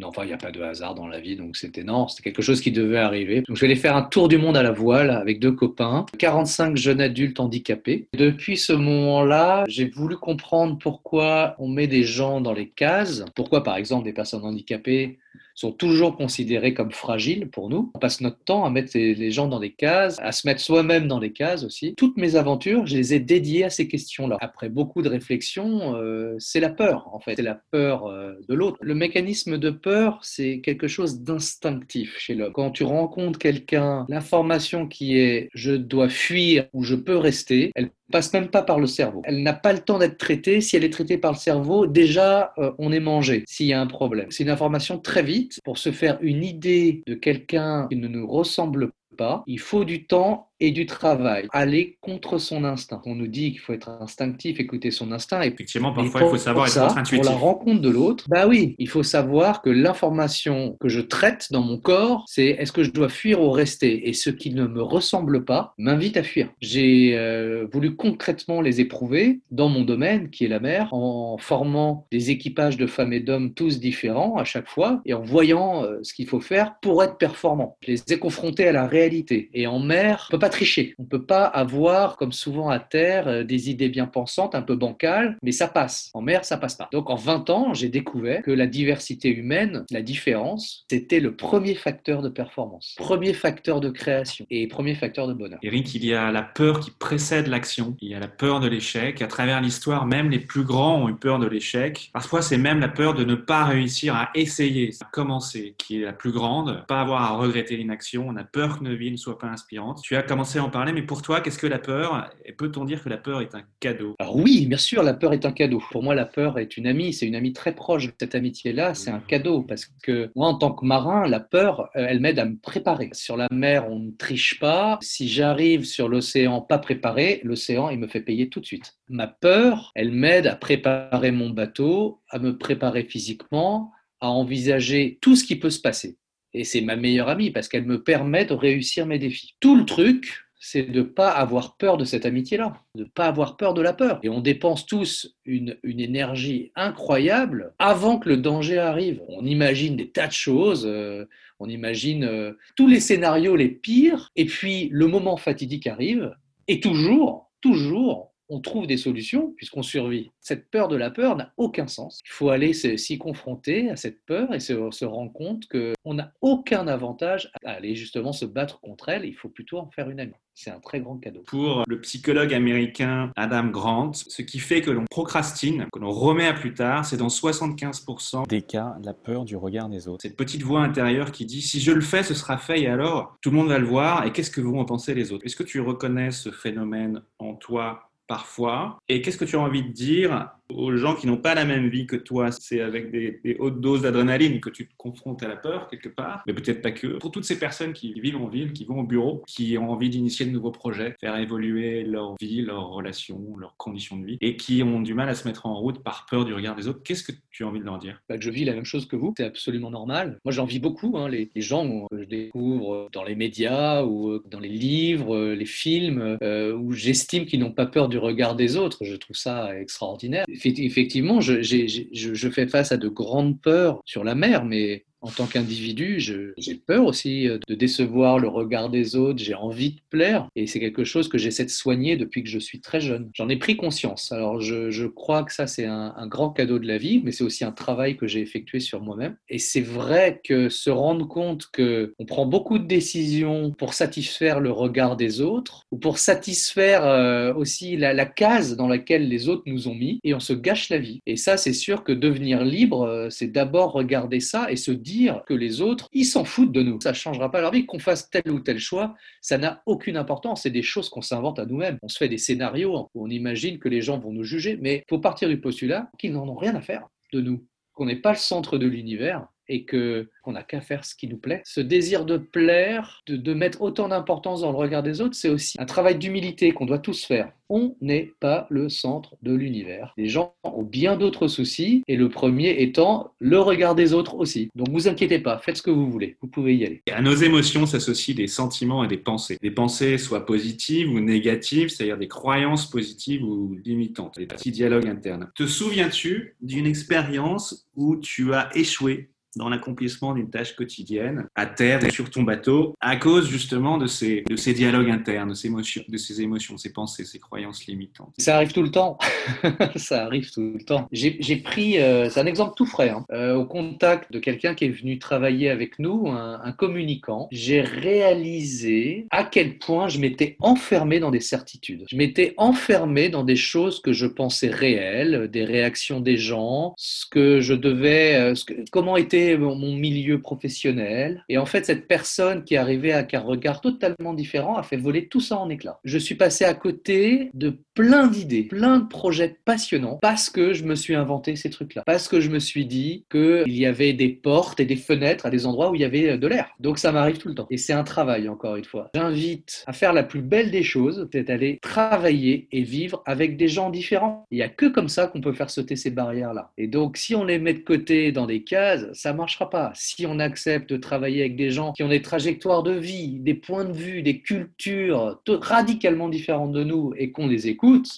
enfin, 0.04 0.24
il 0.24 0.28
n'y 0.28 0.34
a 0.34 0.38
pas 0.38 0.52
de 0.52 0.62
hasard 0.62 0.96
dans 0.96 1.08
la 1.08 1.20
vie, 1.20 1.36
donc 1.36 1.58
c'était 1.58 1.84
non, 1.84 2.08
c'était 2.08 2.24
quelque 2.24 2.42
chose 2.42 2.62
qui 2.62 2.72
devait 2.72 2.98
arriver. 2.98 3.42
Donc 3.48 3.56
je 3.56 3.62
vais 3.62 3.68
aller 3.68 3.76
faire 3.76 3.96
un 3.96 4.04
tour 4.04 4.28
du 4.28 4.38
monde 4.38 4.58
à 4.58 4.64
la 4.64 4.72
voile 4.72 5.10
avec 5.10 5.40
deux 5.40 5.52
copains, 5.52 6.06
45 6.18 6.78
jeunes 6.78 7.02
adultes 7.02 7.40
handicapés. 7.40 8.08
Depuis 8.14 8.58
ce 8.58 8.74
moment-là, 8.74 9.66
j'ai 9.68 9.90
voulu 9.90 10.18
comprendre 10.18 10.78
pourquoi 10.78 11.56
on 11.60 11.68
met 11.68 11.88
des 11.88 12.04
gens 12.04 12.42
dans 12.42 12.54
les 12.54 12.68
cases, 12.68 13.24
pourquoi 13.36 13.64
par 13.64 13.78
exemple 13.78 14.06
des 14.06 14.14
personnes 14.14 14.44
handicapées 14.44 15.20
sont 15.56 15.72
toujours 15.72 16.16
considérés 16.16 16.74
comme 16.74 16.92
fragiles 16.92 17.50
pour 17.50 17.70
nous. 17.70 17.92
On 17.94 18.00
passe 18.00 18.22
notre 18.22 18.40
temps 18.44 18.66
à 18.66 18.70
mettre 18.70 18.92
les 18.96 19.32
gens 19.32 19.48
dans 19.48 19.60
des 19.60 19.72
cases, 19.72 20.18
à 20.20 20.32
se 20.32 20.48
mettre 20.48 20.62
soi-même 20.62 21.08
dans 21.08 21.20
des 21.20 21.32
cases 21.32 21.64
aussi. 21.64 21.94
Toutes 21.96 22.18
mes 22.18 22.36
aventures, 22.36 22.86
je 22.88 22.96
les 22.96 23.14
ai 23.14 23.20
dédiées 23.20 23.66
à 23.66 23.70
ces 23.70 23.88
questions-là. 23.88 24.38
Après 24.42 24.70
beaucoup 24.70 25.02
de 25.02 25.10
réflexions, 25.10 25.96
euh, 25.96 26.36
c'est 26.40 26.60
la 26.60 26.70
peur, 26.70 27.10
en 27.14 27.20
fait. 27.20 27.36
C'est 27.36 27.42
la 27.42 27.62
peur 27.72 28.08
euh, 28.08 28.34
de 28.48 28.54
l'autre. 28.54 28.78
Le 28.82 28.96
mécanisme 28.96 29.58
de 29.58 29.70
peur, 29.70 30.20
c'est 30.24 30.62
quelque 30.62 30.88
chose 30.88 31.22
d'instinctif 31.22 32.18
chez 32.18 32.36
l'homme. 32.36 32.54
Quand 32.54 32.72
tu 32.72 32.84
rencontres 32.84 33.40
quelqu'un, 33.40 34.06
l'information 34.10 34.88
qui 34.88 35.18
est 35.18 35.50
je 35.54 35.74
dois 35.74 36.10
fuir 36.10 36.66
ou 36.74 36.84
je 36.84 36.96
peux 36.96 37.18
rester, 37.18 37.72
elle 37.76 37.92
passe 38.12 38.34
même 38.34 38.50
pas 38.50 38.62
par 38.62 38.80
le 38.80 38.88
cerveau. 38.88 39.22
Elle 39.26 39.42
n'a 39.42 39.54
pas 39.54 39.74
le 39.74 39.80
temps 39.80 39.98
d'être 39.98 40.18
traitée. 40.18 40.62
Si 40.62 40.76
elle 40.76 40.84
est 40.84 40.94
traitée 40.94 41.18
par 41.18 41.32
le 41.32 41.38
cerveau, 41.38 41.88
déjà, 41.88 42.54
euh, 42.58 42.72
on 42.78 42.92
est 42.92 43.00
mangé 43.00 43.44
s'il 43.48 43.68
y 43.68 43.74
a 43.74 43.82
un 43.82 43.88
problème. 43.88 44.28
C'est 44.30 44.44
une 44.44 44.50
information 44.50 45.00
très 45.00 45.21
vite 45.22 45.60
pour 45.64 45.78
se 45.78 45.92
faire 45.92 46.18
une 46.22 46.44
idée 46.44 47.04
de 47.08 47.14
quelqu'un 47.16 47.88
qui 47.90 47.96
ne 47.96 48.08
nous 48.08 48.28
ressemble 48.28 48.92
pas. 49.18 49.44
Il 49.48 49.60
faut 49.60 49.86
du 49.86 50.06
temps 50.06 50.51
et 50.62 50.72
du 50.72 50.86
travail, 50.86 51.48
aller 51.52 51.98
contre 52.02 52.38
son 52.38 52.64
instinct. 52.64 53.02
On 53.06 53.16
nous 53.16 53.28
dit 53.28 53.52
qu'il 53.52 53.60
faut 53.60 53.74
être 53.74 53.90
instinctif, 53.90 54.60
écouter 54.60 54.92
son 54.92 55.12
instinct. 55.12 55.42
Et 55.42 55.48
Effectivement, 55.48 55.92
parfois, 55.92 56.22
il 56.22 56.30
faut 56.30 56.38
savoir 56.38 56.68
être 56.68 56.74
ça, 56.74 56.94
intuitif. 56.96 57.26
Pour 57.26 57.34
la 57.34 57.38
rencontre 57.38 57.82
de 57.82 57.90
l'autre, 57.90 58.26
bah 58.30 58.48
oui, 58.48 58.76
il 58.78 58.88
faut 58.88 59.04
savoir 59.04 59.62
que 59.64 59.72
l'information 59.72 60.78
que 60.80 60.88
je 60.88 61.02
traite 61.02 61.48
dans 61.52 61.64
mon 61.64 61.78
corps, 61.78 62.24
c'est 62.28 62.46
est-ce 62.46 62.72
que 62.72 62.84
je 62.84 62.92
dois 62.92 63.10
fuir 63.10 63.42
ou 63.42 63.50
rester? 63.50 64.08
Et 64.08 64.14
ce 64.14 64.30
qui 64.30 64.54
ne 64.54 64.68
me 64.68 64.84
ressemble 64.84 65.44
pas 65.46 65.74
m'invite 65.80 66.16
à 66.16 66.24
fuir. 66.24 66.50
J'ai 66.62 67.18
euh, 67.18 67.66
voulu 67.74 67.96
concrètement 67.96 68.62
les 68.62 68.80
éprouver 68.80 69.40
dans 69.50 69.68
mon 69.68 69.82
domaine, 69.82 70.30
qui 70.30 70.46
est 70.46 70.48
la 70.48 70.60
mer, 70.60 70.94
en 70.94 71.38
formant 71.40 72.06
des 72.12 72.30
équipages 72.30 72.78
de 72.78 72.86
femmes 72.86 73.14
et 73.14 73.20
d'hommes 73.20 73.54
tous 73.56 73.80
différents 73.80 74.38
à 74.38 74.44
chaque 74.44 74.70
fois 74.70 75.02
et 75.06 75.16
en 75.16 75.22
voyant 75.22 75.84
euh, 75.84 75.98
ce 76.04 76.14
qu'il 76.14 76.28
faut 76.28 76.40
faire 76.40 76.76
pour 76.84 77.04
être 77.04 77.18
performant. 77.18 77.78
Je 77.82 77.94
les 77.94 78.04
ai 78.10 78.20
confrontés 78.20 78.68
à 78.68 78.72
la 78.72 78.86
réalité. 78.86 79.50
Et 79.54 79.66
en 79.66 79.80
mer, 79.80 80.28
on 80.30 80.34
peut 80.34 80.40
pas 80.40 80.51
tricher. 80.52 80.94
On 81.00 81.04
ne 81.04 81.08
peut 81.08 81.26
pas 81.26 81.46
avoir, 81.46 82.18
comme 82.18 82.32
souvent 82.32 82.70
à 82.70 82.80
terre, 82.80 83.28
euh, 83.28 83.44
des 83.44 83.70
idées 83.70 83.90
bien 83.90 84.06
pensantes, 84.06 84.56
un 84.56 84.62
peu 84.62 84.76
bancales, 84.76 85.38
mais 85.42 85.52
ça 85.52 85.68
passe. 85.68 86.12
En 86.14 86.22
mer, 86.22 86.46
ça 86.46 86.58
passe 86.58 86.76
pas. 86.76 86.90
Donc 86.92 87.10
en 87.10 87.16
20 87.16 87.50
ans, 87.50 87.74
j'ai 87.74 87.90
découvert 87.90 88.44
que 88.44 88.52
la 88.52 88.68
diversité 88.68 89.30
humaine, 89.30 89.86
la 89.90 90.02
différence, 90.02 90.86
c'était 90.90 91.20
le 91.20 91.36
premier 91.36 91.76
facteur 91.76 92.22
de 92.22 92.30
performance, 92.30 92.96
premier 92.98 93.34
facteur 93.34 93.80
de 93.80 93.90
création 93.90 94.46
et 94.50 94.68
premier 94.68 94.96
facteur 94.96 95.28
de 95.28 95.34
bonheur. 95.34 95.60
Eric, 95.64 95.96
il 95.96 96.06
y 96.06 96.14
a 96.14 96.32
la 96.32 96.44
peur 96.44 96.80
qui 96.80 96.92
précède 96.92 97.48
l'action. 97.48 97.96
Il 98.02 98.10
y 98.10 98.16
a 98.16 98.20
la 98.20 98.28
peur 98.28 98.60
de 98.60 98.68
l'échec. 98.68 99.22
À 99.22 99.28
travers 99.28 99.62
l'histoire, 99.62 100.06
même 100.06 100.30
les 100.30 100.40
plus 100.40 100.64
grands 100.64 101.04
ont 101.04 101.10
eu 101.10 101.16
peur 101.16 101.40
de 101.40 101.48
l'échec. 101.48 102.10
Parfois, 102.14 102.42
c'est 102.42 102.58
même 102.58 102.80
la 102.80 102.90
peur 102.90 103.14
de 103.14 103.24
ne 103.24 103.36
pas 103.36 103.66
réussir 103.66 104.16
à 104.16 104.30
essayer, 104.36 104.94
à 105.02 105.06
commencer, 105.06 105.76
qui 105.78 106.02
est 106.02 106.06
la 106.06 106.14
plus 106.14 106.32
grande. 106.32 106.84
Pas 106.88 107.02
avoir 107.02 107.24
à 107.24 107.38
regretter 107.38 107.78
l'inaction. 107.78 108.26
On 108.28 108.36
a 108.36 108.44
peur 108.44 108.80
que 108.80 108.84
nos 108.84 108.96
vies 108.96 109.12
ne 109.12 109.18
soient 109.18 109.40
pas 109.40 109.48
inspirantes. 109.48 110.02
Tu 110.04 110.16
as 110.16 110.24
commencé 110.24 110.41
en 110.60 110.70
parler, 110.70 110.92
mais 110.92 111.02
pour 111.02 111.22
toi, 111.22 111.42
qu'est-ce 111.42 111.60
que 111.60 111.68
la 111.68 111.80
peur 111.80 112.30
Et 112.46 112.54
peut-on 112.54 112.86
dire 112.86 113.04
que 113.04 113.10
la 113.10 113.18
peur 113.18 113.42
est 113.42 113.56
un 113.56 113.64
cadeau? 113.80 114.16
Alors 114.20 114.36
oui, 114.36 114.66
bien 114.66 114.78
sûr, 114.78 115.04
la 115.04 115.14
peur 115.14 115.34
est 115.34 115.46
un 115.46 115.52
cadeau. 115.52 115.82
Pour 115.92 116.04
moi, 116.04 116.16
la 116.16 116.26
peur 116.26 116.60
est 116.60 116.78
une 116.78 116.88
amie, 116.88 117.14
c'est 117.14 117.28
une 117.28 117.36
amie 117.36 117.54
très 117.54 117.74
proche. 117.74 118.10
Cette 118.20 118.36
amitié-là, 118.36 118.94
c'est 118.94 119.12
un 119.12 119.20
cadeau 119.20 119.62
parce 119.62 119.86
que 120.04 120.32
moi, 120.36 120.48
en 120.48 120.56
tant 120.56 120.74
que 120.74 120.86
marin, 120.86 121.28
la 121.28 121.40
peur, 121.40 121.90
euh, 121.96 122.06
elle 122.10 122.20
m'aide 122.20 122.40
à 122.40 122.46
me 122.46 122.58
préparer. 122.58 123.10
Sur 123.14 123.38
la 123.38 123.48
mer, 123.52 123.90
on 123.90 124.00
ne 124.00 124.12
triche 124.12 124.60
pas. 124.60 124.98
Si 125.02 125.28
j'arrive 125.28 125.86
sur 125.86 126.10
l'océan 126.10 126.62
pas 126.62 126.80
préparé, 126.80 127.42
l'océan, 127.44 127.90
il 127.90 128.00
me 128.00 128.08
fait 128.08 128.22
payer 128.22 128.50
tout 128.50 128.60
de 128.60 128.66
suite. 128.66 128.98
Ma 129.10 129.28
peur, 129.28 129.92
elle 129.96 130.12
m'aide 130.12 130.48
à 130.48 130.56
préparer 130.56 131.32
mon 131.32 131.50
bateau, 131.50 132.22
à 132.30 132.40
me 132.40 132.58
préparer 132.58 133.04
physiquement, 133.04 133.92
à 134.20 134.30
envisager 134.30 135.18
tout 135.22 135.36
ce 135.36 135.44
qui 135.44 135.56
peut 135.56 135.70
se 135.70 135.82
passer. 135.82 136.18
Et 136.54 136.64
c'est 136.64 136.82
ma 136.82 136.96
meilleure 136.96 137.30
amie 137.30 137.52
parce 137.52 137.68
qu'elle 137.68 137.86
me 137.86 138.04
permet 138.04 138.46
de 138.46 138.54
réussir 138.54 139.06
mes 139.06 139.20
défis. 139.20 139.56
Tout 139.60 139.76
le 139.76 139.86
truc, 139.86 140.46
c'est 140.64 140.84
de 140.84 141.00
ne 141.00 141.04
pas 141.04 141.32
avoir 141.32 141.76
peur 141.76 141.98
de 141.98 142.06
cette 142.06 142.26
amitié-là, 142.26 142.74
de 142.96 143.04
ne 143.04 143.10
pas 143.10 143.26
avoir 143.26 143.58
peur 143.58 143.74
de 143.74 143.82
la 143.82 143.94
peur. 143.94 144.20
Et 144.22 144.30
on 144.30 144.42
dépense 144.42 144.86
tous 144.86 145.36
une, 145.44 145.76
énergie 145.84 146.72
incroyable 146.76 147.74
avant 147.80 148.20
que 148.20 148.30
le 148.30 148.38
danger 148.38 148.78
arrive. 148.78 149.22
On 149.28 149.46
imagine 149.46 149.96
des 149.96 150.12
tas 150.12 150.28
de 150.28 150.34
choses, 150.34 150.86
euh, 150.86 151.26
on 151.60 151.68
imagine 151.68 152.26
euh, 152.26 152.54
tous 152.76 152.88
les 152.88 153.00
scénarios 153.00 153.56
les 153.56 153.70
pires, 153.70 154.30
et 154.36 154.46
puis 154.46 154.88
le 154.92 155.08
moment 155.08 155.36
fatidique 155.36 155.88
arrive, 155.88 156.36
et 156.68 156.80
toujours, 156.80 157.52
toujours, 157.62 158.31
on 158.52 158.60
trouve 158.60 158.86
des 158.86 158.98
solutions 158.98 159.54
puisqu'on 159.56 159.82
survit. 159.82 160.30
Cette 160.42 160.70
peur 160.70 160.90
de 160.90 160.98
la 160.98 161.10
peur 161.10 161.38
n'a 161.38 161.54
aucun 161.56 161.88
sens. 161.88 162.20
Il 162.26 162.32
faut 162.32 162.50
aller 162.50 162.74
s'y 162.74 163.18
confronter 163.18 163.90
à 163.90 163.96
cette 163.96 164.24
peur 164.26 164.54
et 164.54 164.60
se, 164.60 164.74
rendre 165.06 165.32
compte 165.32 165.68
qu'on 165.70 166.14
n'a 166.14 166.34
aucun 166.42 166.88
avantage 166.88 167.52
à 167.64 167.72
aller 167.72 167.96
justement 167.96 168.34
se 168.34 168.46
battre 168.46 168.82
contre 168.82 169.10
elle. 169.10 169.26
Il 169.26 169.36
faut 169.36 169.50
plutôt 169.50 169.78
en 169.78 169.90
faire 169.90 170.10
une 170.10 170.20
amie. 170.20 170.34
C'est 170.54 170.70
un 170.70 170.82
très 170.82 171.00
grand 171.00 171.18
cadeau. 171.18 171.44
Pour 171.48 171.84
le 171.88 172.02
psychologue 172.02 172.54
américain 172.54 173.32
Adam 173.38 173.68
Grant, 173.68 174.12
ce 174.14 174.42
qui 174.42 174.60
fait 174.60 174.82
que 174.82 174.92
l'on 174.92 175.06
procrastine, 175.10 175.88
que 175.92 176.00
l'on 176.00 176.12
remet 176.12 176.46
à 176.46 176.54
plus 176.54 176.74
tard, 176.74 177.06
c'est 177.06 177.18
dans 177.18 177.30
75% 177.30 178.48
des 178.48 178.62
cas 178.62 178.96
la 179.02 179.14
peur 179.14 179.46
du 179.46 179.56
regard 179.56 179.88
des 179.88 180.10
autres. 180.10 180.22
Cette 180.22 180.36
petite 180.36 180.62
voix 180.62 180.82
intérieure 180.82 181.32
qui 181.32 181.46
dit 181.46 181.62
si 181.62 181.80
je 181.80 181.94
le 181.94 182.02
fais, 182.02 182.22
ce 182.22 182.34
sera 182.34 182.58
fait 182.58 182.82
et 182.82 182.88
alors 182.88 183.38
tout 183.42 183.50
le 183.50 183.56
monde 183.56 183.70
va 183.70 183.80
le 183.80 183.86
voir 183.86 184.26
et 184.26 184.34
qu'est-ce 184.34 184.52
que 184.52 184.60
vont 184.60 184.80
en 184.80 184.86
penser 184.86 185.14
les 185.14 185.32
autres? 185.32 185.46
Est-ce 185.46 185.56
que 185.56 185.64
tu 185.64 185.80
reconnais 185.80 186.32
ce 186.32 186.52
phénomène 186.52 187.24
en 187.40 187.56
toi? 187.56 188.11
Parfois. 188.32 188.98
Et 189.10 189.22
qu'est-ce 189.22 189.38
que 189.38 189.44
tu 189.44 189.58
as 189.58 189.60
envie 189.60 189.84
de 189.84 189.90
dire 189.90 190.52
aux 190.76 190.96
gens 190.96 191.16
qui 191.16 191.28
n'ont 191.28 191.38
pas 191.38 191.56
la 191.56 191.66
même 191.66 191.88
vie 191.88 192.06
que 192.06 192.16
toi. 192.16 192.52
C'est 192.52 192.82
avec 192.82 193.12
des, 193.12 193.58
hautes 193.60 193.82
doses 193.82 194.02
d'adrénaline 194.02 194.60
que 194.60 194.70
tu 194.70 194.88
te 194.88 194.94
confrontes 194.98 195.44
à 195.44 195.48
la 195.48 195.56
peur 195.56 195.88
quelque 195.88 196.10
part, 196.10 196.44
mais 196.48 196.54
peut-être 196.54 196.82
pas 196.82 196.92
que. 196.92 197.18
Pour 197.18 197.32
toutes 197.32 197.46
ces 197.46 197.60
personnes 197.60 197.94
qui 197.94 198.14
vivent 198.20 198.38
en 198.38 198.48
ville, 198.48 198.74
qui 198.74 198.86
vont 198.86 199.00
au 199.00 199.04
bureau, 199.04 199.44
qui 199.48 199.78
ont 199.78 199.92
envie 199.92 200.10
d'initier 200.10 200.46
de 200.46 200.52
nouveaux 200.52 200.72
projets, 200.72 201.16
faire 201.20 201.36
évoluer 201.38 202.04
leur 202.04 202.36
vie, 202.40 202.62
leurs 202.62 202.90
relations, 202.90 203.58
leurs 203.58 203.76
conditions 203.78 204.18
de 204.18 204.26
vie, 204.26 204.38
et 204.42 204.56
qui 204.56 204.84
ont 204.84 205.02
du 205.02 205.14
mal 205.14 205.30
à 205.30 205.36
se 205.36 205.48
mettre 205.48 205.66
en 205.66 205.76
route 205.76 206.04
par 206.04 206.26
peur 206.30 206.46
du 206.46 206.54
regard 206.54 206.76
des 206.76 206.88
autres, 206.88 207.02
qu'est-ce 207.04 207.24
que 207.24 207.32
tu 207.52 207.64
as 207.64 207.68
envie 207.68 207.80
de 207.80 207.86
leur 207.86 208.00
dire? 208.00 208.22
Bah, 208.30 208.36
Je 208.40 208.50
vis 208.50 208.66
la 208.66 208.74
même 208.74 208.86
chose 208.86 209.08
que 209.08 209.16
vous, 209.16 209.34
c'est 209.38 209.46
absolument 209.46 209.92
normal. 209.92 210.40
Moi 210.46 210.52
j'en 210.52 210.66
vis 210.66 210.80
beaucoup, 210.80 211.18
hein, 211.18 211.30
les, 211.30 211.50
gens 211.56 212.08
que 212.10 212.20
je 212.20 212.26
découvre 212.26 213.10
dans 213.12 213.24
les 213.24 213.36
médias 213.36 214.04
ou 214.04 214.40
dans 214.50 214.60
les 214.60 214.70
livres, 214.70 215.54
les 215.54 215.66
films, 215.66 216.38
euh, 216.42 216.76
où 216.76 216.92
j'estime 216.94 217.46
qu'ils 217.46 217.60
n'ont 217.60 217.72
pas 217.72 217.86
peur 217.86 218.10
du 218.10 218.18
regard 218.18 218.56
des 218.56 218.78
autres. 218.78 219.06
Je 219.06 219.16
trouve 219.16 219.36
ça 219.36 219.78
extraordinaire 219.80 220.46
effectivement, 220.66 221.42
je, 221.42 221.62
je, 221.62 222.50
fais 222.50 222.68
face 222.68 222.92
à 222.92 222.98
de 222.98 223.08
grandes 223.08 223.60
peurs 223.62 224.02
sur 224.06 224.24
la 224.24 224.36
mer, 224.36 224.66
mais 224.66 225.06
en 225.22 225.30
tant 225.30 225.46
qu'individu, 225.46 226.20
j'ai 226.20 226.76
peur 226.76 227.06
aussi 227.06 227.48
euh, 227.48 227.60
de 227.68 227.76
décevoir 227.76 228.40
le 228.40 228.48
regard 228.48 228.90
des 228.90 229.16
autres, 229.16 229.42
j'ai 229.42 229.54
envie 229.54 229.92
de 229.92 230.00
plaire, 230.10 230.48
et 230.56 230.68
c'est 230.68 230.80
quelque 230.80 231.04
chose 231.04 231.30
que 231.30 231.38
j'essaie 231.38 231.66
de 231.66 231.70
soigner 231.70 232.18
depuis 232.18 232.44
que 232.44 232.50
je 232.50 232.60
suis 232.60 232.82
très 232.82 233.00
jeune. 233.00 233.30
J'en 233.34 233.50
ai 233.50 233.58
pris 233.58 233.78
conscience, 233.78 234.32
alors 234.32 234.62
je, 234.62 235.06
crois 235.08 235.44
que 235.44 235.54
ça 235.54 235.68
c'est 235.68 235.86
un, 235.86 236.28
grand 236.28 236.52
cadeau 236.52 236.80
de 236.80 236.88
la 236.88 236.98
vie, 236.98 237.22
mais 237.24 237.32
c'est 237.32 237.44
aussi 237.44 237.64
un 237.64 237.72
travail 237.72 238.16
que 238.18 238.28
j'ai 238.28 238.40
effectué 238.40 238.80
sur 238.80 239.02
moi-même. 239.02 239.36
Et 239.50 239.60
c'est 239.60 239.82
vrai 239.82 240.42
que 240.44 240.70
se 240.70 240.90
rendre 240.90 241.28
compte 241.28 241.68
qu'on 241.68 242.26
prend 242.26 242.46
beaucoup 242.46 242.80
de 242.80 242.86
décisions 242.86 243.72
pour 243.72 243.94
satisfaire 243.94 244.60
le 244.60 244.72
regard 244.72 245.18
des 245.18 245.42
autres, 245.42 245.84
ou 245.92 245.98
pour 245.98 246.18
satisfaire 246.18 247.06
euh, 247.06 247.54
aussi 247.54 247.98
la, 247.98 248.14
la 248.14 248.26
case 248.26 248.76
dans 248.76 248.88
laquelle 248.88 249.28
les 249.28 249.50
autres 249.50 249.64
nous 249.66 249.88
ont 249.88 249.96
mis, 249.96 250.20
et 250.24 250.34
on 250.34 250.40
se 250.40 250.54
gâche 250.54 250.90
la 250.90 250.98
vie. 250.98 251.22
Et 251.26 251.36
ça 251.36 251.58
c'est 251.58 251.74
sûr 251.74 252.04
que 252.04 252.12
devenir 252.12 252.64
libre, 252.64 253.02
euh, 253.02 253.30
c'est 253.30 253.48
d'abord 253.48 253.92
regarder 253.92 254.40
ça 254.40 254.72
et 254.72 254.76
se 254.76 254.92
dire 254.92 255.11
que 255.46 255.54
les 255.54 255.82
autres, 255.82 256.08
ils 256.14 256.26
s'en 256.26 256.44
foutent 256.44 256.72
de 256.72 256.82
nous. 256.82 257.00
Ça 257.02 257.10
ne 257.10 257.16
changera 257.16 257.52
pas 257.52 257.62
leur 257.62 257.72
vie. 257.72 257.86
Qu'on 257.86 258.00
fasse 258.00 258.30
tel 258.30 258.50
ou 258.52 258.60
tel 258.60 258.80
choix, 258.80 259.16
ça 259.42 259.58
n'a 259.58 259.82
aucune 259.86 260.18
importance. 260.18 260.64
C'est 260.64 260.70
des 260.70 260.82
choses 260.82 261.10
qu'on 261.10 261.22
s'invente 261.22 261.60
à 261.60 261.66
nous-mêmes. 261.66 261.98
On 262.02 262.08
se 262.08 262.18
fait 262.18 262.30
des 262.30 262.38
scénarios 262.38 263.10
où 263.14 263.26
on 263.26 263.30
imagine 263.30 263.80
que 263.80 263.90
les 263.90 264.02
gens 264.02 264.20
vont 264.20 264.32
nous 264.32 264.44
juger, 264.44 264.78
mais 264.82 265.04
il 265.06 265.10
faut 265.10 265.20
partir 265.20 265.50
du 265.50 265.60
postulat 265.60 266.10
qu'ils 266.18 266.34
n'en 266.34 266.48
ont 266.48 266.56
rien 266.56 266.76
à 266.76 266.82
faire 266.82 267.08
de 267.34 267.42
nous, 267.42 267.66
qu'on 267.94 268.06
n'est 268.06 268.16
pas 268.16 268.32
le 268.32 268.38
centre 268.38 268.78
de 268.78 268.88
l'univers 268.88 269.48
et 269.68 269.84
que 269.84 270.30
qu'on 270.44 270.54
n'a 270.54 270.64
qu'à 270.64 270.82
faire 270.82 271.06
ce 271.06 271.16
qui 271.16 271.28
nous 271.28 271.38
plaît. 271.38 271.62
Ce 271.66 271.82
désir 271.82 272.26
de 272.26 272.38
plaire, 272.38 273.22
de, 273.28 273.36
de 273.36 273.54
mettre 273.54 273.82
autant 273.82 274.08
d'importance 274.08 274.62
dans 274.62 274.72
le 274.72 274.78
regard 274.78 275.04
des 275.04 275.22
autres, 275.22 275.36
c'est 275.36 275.50
aussi 275.50 275.78
un 275.80 275.86
travail 275.86 276.18
d'humilité 276.18 276.72
qu'on 276.72 276.86
doit 276.86 277.00
tous 277.00 277.24
faire. 277.26 277.52
On 277.70 277.96
n'est 278.02 278.34
pas 278.40 278.68
le 278.70 278.90
centre 278.90 279.36
de 279.44 279.54
l'univers. 279.54 280.14
Les 280.18 280.28
gens 280.28 280.56
ont 280.64 280.84
bien 280.84 281.16
d'autres 281.16 281.48
soucis, 281.48 282.04
et 282.08 282.18
le 282.18 282.28
premier 282.28 282.82
étant 282.82 283.32
le 283.40 283.60
regard 283.60 283.96
des 283.96 284.14
autres 284.14 284.36
aussi. 284.36 284.70
Donc 284.76 284.90
vous 284.90 285.08
inquiétez 285.08 285.40
pas, 285.40 285.58
faites 285.60 285.78
ce 285.78 285.82
que 285.82 285.92
vous 285.92 286.10
voulez, 286.10 286.38
vous 286.42 286.48
pouvez 286.48 286.76
y 286.76 286.86
aller. 286.86 287.02
Et 287.08 287.12
à 287.12 287.22
nos 287.22 287.36
émotions 287.36 287.86
s'associent 287.86 288.36
des 288.36 288.48
sentiments 288.48 289.04
et 289.04 289.08
des 289.08 289.18
pensées. 289.18 289.58
Des 289.62 289.72
pensées 289.72 290.18
soit 290.18 290.46
positives 290.46 291.10
ou 291.12 291.20
négatives, 291.20 291.90
c'est-à-dire 291.90 292.18
des 292.18 292.28
croyances 292.28 292.90
positives 292.90 293.44
ou 293.44 293.78
limitantes, 293.86 294.38
des 294.38 294.48
petits 294.48 294.72
dialogues 294.72 295.08
internes. 295.08 295.50
Te 295.56 295.66
souviens-tu 295.66 296.56
d'une 296.62 296.86
expérience 296.86 297.88
où 297.96 298.18
tu 298.18 298.54
as 298.54 298.70
échoué 298.76 299.30
dans 299.56 299.70
l'accomplissement 299.70 300.34
d'une 300.34 300.50
tâche 300.50 300.76
quotidienne 300.76 301.48
à 301.56 301.66
terre 301.66 302.04
et 302.06 302.12
sur 302.12 302.30
ton 302.30 302.44
bateau 302.44 302.96
à 303.02 303.16
cause 303.16 303.50
justement 303.50 303.98
de 303.98 304.08
ces, 304.08 304.44
de 304.50 304.56
ces 304.56 304.74
dialogues 304.74 305.10
internes, 305.10 305.50
de 305.50 305.54
ces, 305.54 305.68
émotions, 305.68 306.04
de 306.08 306.18
ces 306.18 306.42
émotions, 306.42 306.78
ces 306.78 306.94
pensées, 306.94 307.26
ces 307.26 307.40
croyances 307.40 307.86
limitantes. 307.86 308.34
Ça 308.38 308.56
arrive 308.56 308.72
tout 308.74 308.84
le 308.84 308.92
temps. 308.92 309.18
ça 309.96 310.26
arrive 310.26 310.52
tout 310.52 310.74
le 310.78 310.84
temps. 310.84 311.08
J'ai 311.12 311.58
pris, 311.58 312.00
euh, 312.00 312.30
c'est 312.30 312.40
un 312.40 312.46
exemple 312.46 312.74
tout 312.76 312.86
frais, 312.86 313.10
hein, 313.10 313.26
euh, 313.32 313.56
au 313.56 313.66
contact 313.66 314.32
de 314.32 314.40
quelqu'un 314.40 314.76
qui 314.76 314.86
est 314.86 314.90
venu 314.90 315.20
travailler 315.20 315.70
avec 315.70 316.00
nous, 316.00 316.28
un, 316.28 316.62
un 316.64 316.72
communicant. 316.72 317.48
J'ai 317.52 317.82
réalisé 317.82 319.28
à 319.32 319.44
quel 319.44 319.78
point 319.78 320.08
je 320.08 320.20
m'étais 320.20 320.56
enfermé 320.60 321.20
dans 321.20 321.32
des 321.32 321.40
certitudes. 321.40 322.06
Je 322.10 322.16
m'étais 322.16 322.54
enfermé 322.58 323.30
dans 323.30 323.44
des 323.44 323.56
choses 323.56 324.02
que 324.02 324.14
je 324.14 324.26
pensais 324.28 324.70
réelles, 324.70 325.50
des 325.52 325.66
réactions 325.66 326.20
des 326.20 326.38
gens, 326.38 326.94
ce 326.98 327.26
que 327.26 327.62
je 327.62 327.74
devais, 327.74 328.36
euh, 328.36 328.56
ce 328.56 328.66
que, 328.66 328.74
comment 328.92 329.18
était 329.18 329.41
mon, 329.58 329.76
milieu 329.76 330.40
professionnel. 330.40 331.44
Et 331.50 331.58
en 331.58 331.66
fait, 331.66 331.86
cette 331.86 332.08
personne 332.08 332.64
qui 332.64 332.76
est 332.76 332.78
arrivée 332.78 333.14
avec 333.14 333.34
un 333.34 333.40
regard 333.40 333.82
totalement 333.82 334.34
différent 334.34 334.78
a 334.78 334.84
fait 334.84 334.98
voler 334.98 335.28
tout 335.28 335.40
ça 335.40 335.58
en 335.58 335.70
éclats. 335.70 336.00
Je 336.04 336.18
suis 336.18 336.36
passé 336.36 336.66
à 336.66 336.74
côté 336.74 337.50
de 337.54 337.78
plein 337.94 338.28
d'idées, 338.28 338.64
plein 338.64 339.00
de 339.00 339.08
projets 339.08 339.58
passionnants 339.66 340.18
parce 340.22 340.50
que 340.50 340.74
je 340.74 340.84
me 340.84 340.96
suis 340.96 341.16
inventé 341.16 341.56
ces 341.56 341.70
trucs-là. 341.70 342.04
Parce 342.06 342.28
que 342.28 342.40
je 342.40 342.50
me 342.50 342.60
suis 342.60 342.86
dit 342.86 343.26
qu'il 343.30 343.78
y 343.78 343.86
avait 343.86 344.14
des 344.14 344.30
portes 344.30 344.80
et 344.80 344.86
des 344.86 344.96
fenêtres 344.96 345.46
à 345.46 345.50
des 345.50 345.66
endroits 345.66 345.92
où 345.92 345.96
il 345.96 346.02
y 346.02 346.06
avait 346.06 346.38
de 346.38 346.48
l'air. 346.48 346.70
Donc 346.80 346.98
ça 346.98 347.12
m'arrive 347.12 347.38
tout 347.38 347.50
le 347.50 347.56
temps. 347.56 347.68
Et 347.70 347.78
c'est 347.78 347.94
un 347.94 348.04
travail, 348.04 348.48
encore 348.50 348.76
une 348.76 348.86
fois. 348.86 349.10
J'invite 349.16 349.84
à 349.88 349.94
faire 349.94 350.14
la 350.14 350.24
plus 350.24 350.42
belle 350.42 350.72
des 350.72 350.84
choses, 350.84 351.28
c'est 351.32 351.44
d'aller 351.44 351.80
travailler 351.82 352.68
et 352.72 352.84
vivre 352.84 353.24
avec 353.26 353.58
des 353.58 353.68
gens 353.68 353.90
différents. 353.90 354.46
Il 354.52 354.58
n'y 354.58 354.64
a 354.64 354.70
que 354.70 354.86
comme 354.86 355.10
ça 355.10 355.28
qu'on 355.28 355.42
peut 355.42 355.54
faire 355.54 355.70
sauter 355.70 355.96
ces 355.96 356.12
barrières-là. 356.12 356.72
Et 356.78 356.88
donc, 356.88 357.18
si 357.18 357.36
on 357.36 357.44
les 357.44 357.60
met 357.60 357.74
de 357.74 357.80
côté 357.80 358.32
dans 358.32 358.46
des 358.46 358.64
cases, 358.64 359.06
ça 359.32 359.36
ne 359.36 359.38
marchera 359.38 359.70
pas. 359.70 359.94
Si 359.96 360.26
on 360.26 360.40
accepte 360.40 360.90
de 360.90 360.98
travailler 360.98 361.40
avec 361.40 361.56
des 361.56 361.72
gens 361.72 361.94
qui 361.94 362.04
ont 362.04 362.10
des 362.10 362.22
trajectoires 362.22 362.84
de 362.84 362.92
vie, 362.92 363.40
des 363.40 363.54
points 363.54 363.86
de 363.86 363.94
vue, 363.94 364.22
des 364.24 364.42
cultures 364.42 365.40
radicalement 365.48 366.28
différentes 366.28 366.74
de 366.74 366.84
nous 366.84 367.14
et 367.16 367.32
qu'on 367.32 367.48
les 367.48 367.70
écoute, 367.70 368.10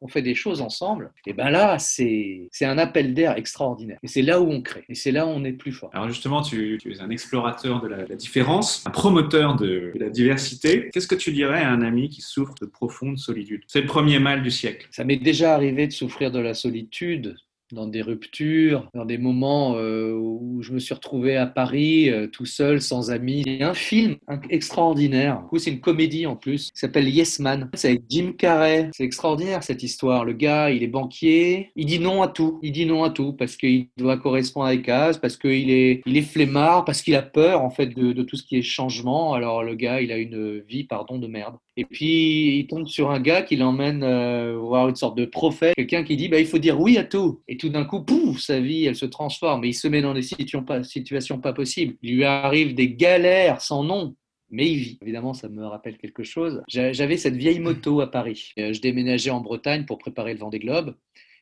on 0.00 0.08
fait 0.08 0.22
des 0.22 0.34
choses 0.34 0.62
ensemble, 0.62 1.12
et 1.26 1.34
ben 1.34 1.50
là, 1.50 1.78
c'est 1.78 2.48
un 2.62 2.78
appel 2.78 3.12
d'air 3.12 3.36
extraordinaire. 3.36 3.98
Et 4.02 4.08
c'est 4.08 4.22
là 4.22 4.40
où 4.40 4.50
on 4.50 4.62
crée, 4.62 4.84
et 4.88 4.94
c'est 4.94 5.12
là 5.12 5.26
où 5.26 5.28
on 5.28 5.44
est 5.44 5.52
plus 5.52 5.72
fort. 5.72 5.90
Alors 5.92 6.08
justement, 6.08 6.40
tu, 6.40 6.78
es 6.86 7.00
un 7.00 7.10
explorateur 7.10 7.82
de 7.82 7.88
la, 7.88 8.16
différence, 8.16 8.82
un 8.86 8.90
promoteur 8.90 9.56
de, 9.56 9.92
de 9.94 10.00
la 10.00 10.08
diversité. 10.08 10.88
Qu'est-ce 10.92 11.06
que 11.06 11.14
tu 11.14 11.32
dirais 11.32 11.60
à 11.60 11.70
un 11.70 11.82
ami 11.82 12.08
qui 12.08 12.22
souffre 12.22 12.54
de 12.62 12.66
profonde 12.66 13.18
solitude 13.18 13.62
C'est 13.66 13.82
le 13.82 13.86
premier 13.86 14.18
mal 14.18 14.42
du 14.42 14.50
siècle. 14.50 14.88
Ça 14.90 15.04
m'est 15.04 15.18
déjà 15.18 15.54
arrivé 15.54 15.86
de 15.86 15.92
souffrir 15.92 16.30
de 16.32 16.40
la 16.40 16.54
solitude 16.54 17.36
dans 17.72 17.86
des 17.86 18.02
ruptures, 18.02 18.88
dans 18.94 19.04
des 19.04 19.18
moments 19.18 19.74
euh, 19.76 20.12
où 20.12 20.62
je 20.62 20.72
me 20.72 20.78
suis 20.78 20.94
retrouvé 20.94 21.36
à 21.36 21.46
Paris 21.46 22.10
euh, 22.10 22.26
tout 22.26 22.46
seul, 22.46 22.80
sans 22.80 23.10
amis. 23.10 23.42
Il 23.46 23.56
y 23.56 23.62
a 23.62 23.70
un 23.70 23.74
film 23.74 24.16
extraordinaire, 24.50 25.42
c'est 25.56 25.70
une 25.70 25.80
comédie 25.80 26.26
en 26.26 26.36
plus, 26.36 26.70
qui 26.70 26.78
s'appelle 26.78 27.08
Yes 27.08 27.38
Man. 27.38 27.70
C'est 27.74 27.88
avec 27.88 28.02
Jim 28.08 28.32
Carrey. 28.36 28.90
C'est 28.92 29.04
extraordinaire 29.04 29.62
cette 29.62 29.82
histoire. 29.82 30.24
Le 30.24 30.32
gars, 30.32 30.70
il 30.70 30.82
est 30.82 30.88
banquier, 30.88 31.70
il 31.76 31.86
dit 31.86 31.98
non 31.98 32.22
à 32.22 32.28
tout. 32.28 32.58
Il 32.62 32.72
dit 32.72 32.86
non 32.86 33.04
à 33.04 33.10
tout 33.10 33.32
parce 33.32 33.56
qu'il 33.56 33.88
doit 33.96 34.18
correspondre 34.18 34.66
à 34.66 34.76
des 34.76 34.82
cases, 34.82 35.18
parce 35.18 35.36
qu'il 35.36 35.70
est, 35.70 36.02
il 36.04 36.16
est 36.16 36.22
flemmard, 36.22 36.84
parce 36.84 37.02
qu'il 37.02 37.14
a 37.14 37.22
peur 37.22 37.62
en 37.62 37.70
fait 37.70 37.86
de, 37.86 38.22
tout 38.22 38.36
ce 38.36 38.42
qui 38.42 38.56
est 38.56 38.62
changement. 38.62 39.34
Alors 39.34 39.62
le 39.62 39.74
gars, 39.74 40.00
il 40.00 40.12
a 40.12 40.18
une 40.18 40.60
vie, 40.60 40.84
pardon, 40.84 41.18
de 41.18 41.26
merde. 41.26 41.56
Et 41.76 41.86
puis, 41.86 42.58
il 42.58 42.66
tombe 42.66 42.86
sur 42.86 43.10
un 43.10 43.20
gars 43.20 43.40
qui 43.42 43.56
l'emmène 43.56 44.02
euh, 44.02 44.58
voir 44.58 44.88
une 44.88 44.94
sorte 44.94 45.16
de 45.16 45.24
prophète, 45.24 45.74
quelqu'un 45.74 46.04
qui 46.04 46.16
dit 46.16 46.28
bah, 46.28 46.38
il 46.38 46.46
faut 46.46 46.58
dire 46.58 46.78
oui 46.78 46.98
à 46.98 47.04
tout. 47.04 47.40
Tout 47.62 47.68
d'un 47.68 47.84
coup, 47.84 48.02
pouf, 48.02 48.40
sa 48.40 48.58
vie, 48.58 48.86
elle 48.86 48.96
se 48.96 49.06
transforme. 49.06 49.64
Et 49.64 49.68
il 49.68 49.74
se 49.74 49.86
met 49.86 50.02
dans 50.02 50.14
des 50.14 50.22
situations 50.22 50.64
pas, 50.64 51.52
possibles. 51.52 51.94
Il 52.02 52.16
lui 52.16 52.24
arrive 52.24 52.74
des 52.74 52.92
galères 52.92 53.60
sans 53.60 53.84
nom. 53.84 54.16
Mais 54.50 54.68
il 54.68 54.78
vit. 54.78 54.98
Évidemment, 55.00 55.32
ça 55.32 55.48
me 55.48 55.64
rappelle 55.64 55.96
quelque 55.96 56.24
chose. 56.24 56.60
J'avais 56.66 57.16
cette 57.16 57.36
vieille 57.36 57.60
moto 57.60 58.00
à 58.00 58.10
Paris. 58.10 58.50
Euh, 58.58 58.72
je 58.72 58.80
déménageais 58.80 59.30
en 59.30 59.40
Bretagne 59.40 59.86
pour 59.86 59.98
préparer 59.98 60.34
le 60.34 60.40
Vendée 60.40 60.58
Globe. 60.58 60.96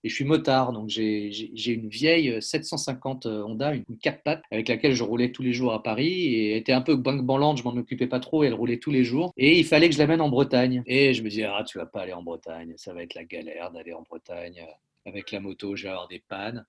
Et 0.04 0.08
je 0.10 0.14
suis 0.14 0.24
motard, 0.24 0.72
donc 0.72 0.88
j'ai 0.88 1.72
une 1.72 1.88
vieille 1.88 2.40
750 2.40 3.26
euh, 3.26 3.42
Honda, 3.42 3.74
une 3.74 3.84
4 4.00 4.22
pattes, 4.22 4.42
avec 4.50 4.68
laquelle 4.68 4.94
je 4.94 5.04
roulais 5.04 5.30
tous 5.30 5.42
les 5.42 5.52
jours 5.52 5.74
à 5.74 5.82
Paris. 5.82 6.34
Et 6.34 6.52
elle 6.52 6.58
était 6.58 6.72
un 6.72 6.80
peu 6.82 6.96
banque-banlante, 6.96 7.58
je 7.58 7.64
m'en 7.64 7.74
occupais 7.74 8.06
pas 8.06 8.20
trop, 8.20 8.44
elle 8.44 8.54
roulait 8.54 8.78
tous 8.78 8.90
les 8.90 9.04
jours. 9.04 9.32
Et 9.36 9.58
il 9.58 9.64
fallait 9.64 9.88
que 9.88 9.94
je 9.94 9.98
l'amène 9.98 10.20
en 10.20 10.28
Bretagne. 10.28 10.82
Et 10.86 11.14
je 11.14 11.22
me 11.22 11.30
disais, 11.30 11.44
ah, 11.44 11.64
tu 11.66 11.78
vas 11.78 11.86
pas 11.86 12.02
aller 12.02 12.12
en 12.12 12.22
Bretagne, 12.22 12.74
ça 12.76 12.94
va 12.94 13.02
être 13.02 13.14
la 13.14 13.24
galère 13.24 13.70
d'aller 13.72 13.92
en 13.92 14.02
Bretagne. 14.02 14.66
Avec 15.06 15.30
la 15.32 15.40
moto, 15.40 15.76
je 15.76 15.84
vais 15.84 15.88
avoir 15.88 16.08
des 16.08 16.22
pannes. 16.28 16.66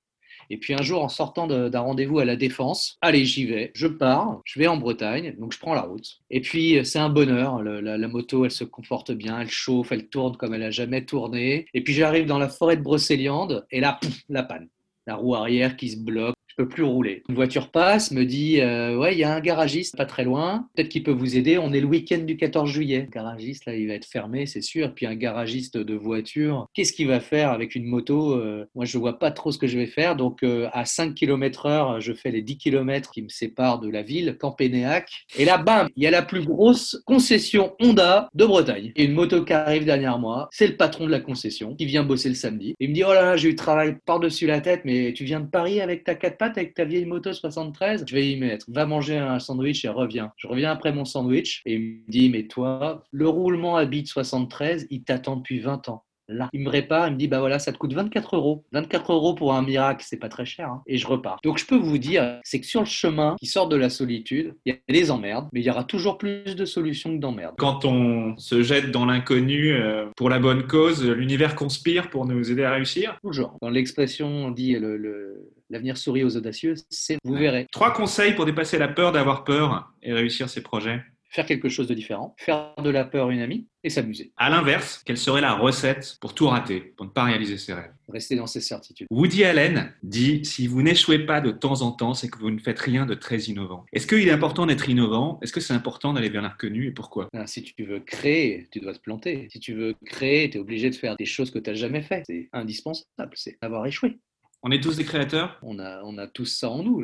Et 0.50 0.58
puis 0.58 0.74
un 0.74 0.82
jour, 0.82 1.04
en 1.04 1.10
sortant 1.10 1.48
d'un 1.48 1.80
rendez-vous 1.80 2.20
à 2.20 2.26
la 2.26 2.36
Défense, 2.36 2.98
allez, 3.02 3.26
j'y 3.26 3.46
vais, 3.46 3.72
je 3.74 3.88
pars, 3.88 4.42
je 4.46 4.60
vais 4.60 4.68
en 4.68 4.78
Bretagne, 4.78 5.36
donc 5.38 5.54
je 5.54 5.60
prends 5.60 5.74
la 5.74 5.82
route. 5.82 6.20
Et 6.30 6.42
puis 6.42 6.80
c'est 6.86 7.00
un 7.00 7.10
bonheur, 7.10 7.62
la, 7.62 8.08
moto, 8.08 8.46
elle 8.46 8.52
se 8.52 8.64
comporte 8.64 9.12
bien, 9.12 9.42
elle 9.42 9.50
chauffe, 9.50 9.92
elle 9.92 10.08
tourne 10.08 10.38
comme 10.38 10.54
elle 10.54 10.64
a 10.64 10.72
jamais 10.72 11.06
tourné. 11.06 11.66
Et 11.74 11.84
puis 11.84 11.94
j'arrive 11.94 12.26
dans 12.26 12.40
la 12.40 12.50
forêt 12.50 12.78
de 12.78 12.82
Brocéliande, 12.82 13.66
et 13.72 13.80
là, 13.80 14.00
la 14.30 14.44
panne. 14.44 14.70
La 15.08 15.16
roue 15.16 15.36
arrière 15.36 15.76
qui 15.78 15.90
se 15.90 15.98
bloque, 15.98 16.36
je 16.51 16.63
peux 16.63 16.67
plus 16.67 16.84
rouler. 16.84 17.24
Une 17.29 17.36
voiture 17.36 17.70
passe, 17.70 18.12
me 18.12 18.25
dit 18.25 18.60
euh, 18.60 18.98
ouais, 18.98 19.13
il 19.13 19.20
y 19.20 19.24
a 19.24 19.34
un 19.34 19.39
garagiste 19.39 19.96
pas 19.96 20.05
très 20.05 20.24
loin, 20.24 20.67
peut-être 20.75 20.89
qu'il 20.89 21.03
peut 21.03 21.12
vous 21.12 21.38
aider. 21.38 21.58
On 21.58 21.72
est 21.72 21.79
le 21.79 21.88
week-end 21.88 22.20
du 22.20 22.36
14 22.36 22.70
juillet. 22.70 23.08
Le 23.08 23.12
garagiste 23.12 23.65
là, 23.65 23.75
il 23.75 23.88
va 23.88 23.93
être 23.93 24.05
fermé, 24.05 24.46
c'est 24.46 24.62
sûr. 24.62 24.93
Puis 24.93 25.05
un 25.05 25.15
garagiste 25.15 25.77
de 25.77 25.96
voiture, 25.96 26.67
qu'est-ce 26.74 26.91
qu'il 26.91 27.08
va 27.08 27.20
faire 27.20 27.51
avec 27.51 27.75
une 27.75 27.86
moto 27.86 28.34
euh, 28.34 28.65
Moi, 28.75 28.86
je 28.86 28.98
vois 28.98 29.17
pas 29.17 29.31
trop 29.31 29.51
ce 29.51 29.58
que 29.58 29.67
je 29.67 29.77
vais 29.77 29.86
faire. 29.86 30.15
Donc 30.15 30.43
euh, 30.43 30.67
à 30.74 30.86
5 30.86 31.15
km/h, 31.15 32.01
je 32.01 32.13
fais 32.13 32.31
les 32.31 32.41
10 32.41 32.58
km 32.58 33.12
qui 33.12 33.22
me 33.22 33.29
séparent 33.29 33.79
de 33.79 33.89
la 33.89 34.01
ville, 34.01 34.38
Campénéac. 34.38 35.10
Et 35.38 35.46
là, 35.46 35.58
bam, 35.58 35.88
il 35.96 36.03
y 36.03 36.08
a 36.08 36.12
la 36.12 36.22
plus 36.22 36.43
grosse 36.43 37.01
concession 37.05 37.75
Honda 37.79 38.27
de 38.34 38.46
Bretagne. 38.46 38.91
Et 38.96 39.05
une 39.05 39.13
moto 39.13 39.46
qui 39.46 39.53
arrive 39.53 39.86
derrière 39.86 40.20
moi, 40.20 40.50
c'est 40.51 40.67
le 40.67 40.75
patron 40.75 41.05
de 41.05 41.12
la 41.12 41.22
concession 41.22 41.75
qui 41.75 41.86
vient 41.86 42.03
bosser 42.03 42.29
le 42.29 42.36
samedi. 42.36 42.75
Il 42.79 42.89
me 42.89 42.93
dit 42.93 43.03
oh 43.03 43.13
là 43.13 43.22
là, 43.22 43.38
j'ai 43.38 43.50
eu 43.50 43.55
travail 43.55 43.96
par-dessus 44.05 44.48
la 44.48 44.60
tête, 44.60 44.81
mais 44.84 45.13
tu 45.13 45.24
viens 45.24 45.39
de 45.39 45.48
Paris 45.48 45.79
avec 45.79 46.03
ta 46.03 46.15
4 46.15 46.40
avec 46.45 46.74
ta 46.74 46.86
vieille 46.86 47.05
moto 47.05 47.31
73 47.33 48.05
Je 48.07 48.15
vais 48.15 48.31
y 48.31 48.36
mettre. 48.38 48.65
Va 48.69 48.86
manger 48.86 49.17
un 49.17 49.39
sandwich 49.39 49.86
et 49.86 49.89
reviens. 49.89 50.31
Je 50.38 50.48
reviens 50.48 50.71
après 50.71 50.93
mon 50.93 51.05
sandwich 51.05 51.62
et 51.65 51.74
il 51.75 51.81
me 51.81 52.12
dit 52.12 52.29
Mais 52.29 52.48
toi, 52.48 53.03
le 53.12 53.27
roulement 53.27 53.77
à 53.77 53.86
73, 53.86 54.88
il 54.89 55.03
t'attend 55.03 55.38
depuis 55.38 55.60
20 55.60 55.89
ans 55.89 56.05
là. 56.31 56.50
Il 56.53 56.62
me 56.62 56.69
répare, 56.69 57.07
il 57.07 57.13
me 57.13 57.17
dit 57.17 57.27
bah 57.27 57.39
voilà, 57.39 57.60
ça 57.60 57.71
te 57.71 57.77
coûte 57.77 57.93
24 57.93 58.36
euros. 58.36 58.63
24 58.71 59.13
euros 59.13 59.36
pour 59.36 59.53
un 59.53 59.62
miracle, 59.62 60.03
c'est 60.07 60.17
pas 60.17 60.29
très 60.29 60.45
cher. 60.45 60.69
Hein. 60.69 60.81
Et 60.88 60.98
je 60.98 61.07
repars. 61.07 61.39
Donc 61.43 61.57
je 61.57 61.65
peux 61.65 61.77
vous 61.77 61.98
dire, 61.98 62.39
c'est 62.43 62.60
que 62.60 62.65
sur 62.65 62.81
le 62.81 62.88
chemin 62.88 63.36
qui 63.39 63.45
sort 63.45 63.67
de 63.67 63.75
la 63.75 63.89
solitude, 63.89 64.55
il 64.65 64.74
y 64.74 64.75
a 64.75 64.93
des 64.93 65.12
emmerdes, 65.12 65.48
mais 65.53 65.62
il 65.62 65.65
y 65.65 65.69
aura 65.69 65.83
toujours 65.83 66.17
plus 66.17 66.55
de 66.55 66.65
solutions 66.65 67.13
que 67.13 67.19
d'emmerdes. 67.19 67.55
Quand 67.57 67.86
on 67.86 68.38
se 68.38 68.63
jette 68.63 68.91
dans 68.91 69.05
l'inconnu 69.05 69.74
euh, 69.74 70.07
pour 70.15 70.29
la 70.29 70.39
bonne 70.39 70.67
cause, 70.67 71.05
l'univers 71.05 71.55
conspire 71.55 72.10
pour 72.10 72.25
nous 72.25 72.51
aider 72.51 72.63
à 72.63 72.71
réussir? 72.71 73.17
Toujours. 73.24 73.57
Dans 73.62 73.69
l'expression, 73.69 74.27
on 74.27 74.51
dit 74.51 74.74
le, 74.74 75.51
l'avenir 75.72 75.98
sourit 75.98 76.24
aux 76.24 76.38
audacieux, 76.38 76.75
c'est 76.90 77.18
vous 77.24 77.36
verrez. 77.36 77.68
Trois 77.72 77.94
conseils 77.94 78.34
pour 78.34 78.46
dépasser 78.46 78.78
la 78.78 78.88
peur 78.88 79.12
d'avoir 79.12 79.44
peur 79.44 79.92
et 80.04 80.13
réussir 80.13 80.50
ses 80.50 80.62
projets 80.62 81.01
faire 81.32 81.46
quelque 81.46 81.70
chose 81.70 81.88
de 81.88 81.94
différent, 81.94 82.36
faire 82.38 82.74
de 82.84 82.90
la 82.90 83.06
peur 83.06 83.30
une 83.30 83.40
amie 83.40 83.68
et 83.84 83.90
s'amuser. 83.90 84.34
À 84.36 84.50
l'inverse, 84.50 85.01
quelle 85.06 85.18
serait 85.18 85.40
la 85.42 85.54
recette 85.54 86.18
pour 86.20 86.36
tout 86.36 86.48
rater, 86.48 86.94
pour 86.98 87.06
ne 87.06 87.12
pas 87.12 87.24
réaliser 87.24 87.58
ses 87.58 87.74
rêves? 87.74 87.92
Rester 88.10 88.36
dans 88.36 88.48
ses 88.48 88.60
certitudes. 88.60 89.08
Woody 89.10 89.46
Allen 89.46 89.94
dit 90.04 90.44
si 90.44 90.68
vous 90.68 90.82
n'échouez 90.82 91.20
pas 91.20 91.40
de 91.40 91.51
temps 91.51 91.82
en 91.82 91.94
temps, 91.94 92.13
c'est 92.13 92.30
que 92.30 92.38
vous 92.38 92.51
ne 92.51 92.60
faites 92.60 92.80
rien 92.80 93.06
de 93.06 93.16
très 93.16 93.38
innovant. 93.44 93.86
Est-ce 93.94 94.06
qu'il 94.08 94.28
est 94.28 94.32
important 94.32 94.66
d'être 94.66 94.90
innovant? 94.90 95.40
Est-ce 95.42 95.54
que 95.54 95.62
c'est 95.62 95.74
important 95.74 96.12
d'aller 96.12 96.30
vers 96.30 96.42
l'inconnu 96.42 96.88
et 96.88 96.92
pourquoi? 96.92 97.30
Ah, 97.34 97.48
Si 97.48 97.63
tu 97.63 97.86
veux 97.86 98.01
créer, 98.01 98.68
tu 98.70 98.82
dois 98.82 98.94
te 98.94 99.00
planter. 99.00 99.48
Si 99.51 99.60
tu 99.62 99.74
veux 99.74 99.96
créer, 100.06 100.50
tu 100.50 100.58
es 100.58 100.60
obligé 100.60 100.90
de 100.90 100.96
faire 100.96 101.16
des 101.16 101.25
choses 101.25 101.50
que 101.50 101.60
tu 101.60 101.70
n'as 101.70 101.75
jamais 101.78 102.01
fait. 102.01 102.24
C'est 102.28 102.50
indispensable, 102.51 103.32
c'est 103.36 103.58
avoir 103.62 103.86
échoué. 103.86 104.20
On 104.63 104.72
est 104.72 104.82
tous 104.82 104.98
des 104.98 105.06
créateurs 105.06 105.60
on 105.63 105.80
a, 105.80 106.01
on 106.03 106.18
a 106.18 106.27
tous 106.27 106.46
ça 106.46 106.70
en 106.70 106.84
nous. 106.84 107.03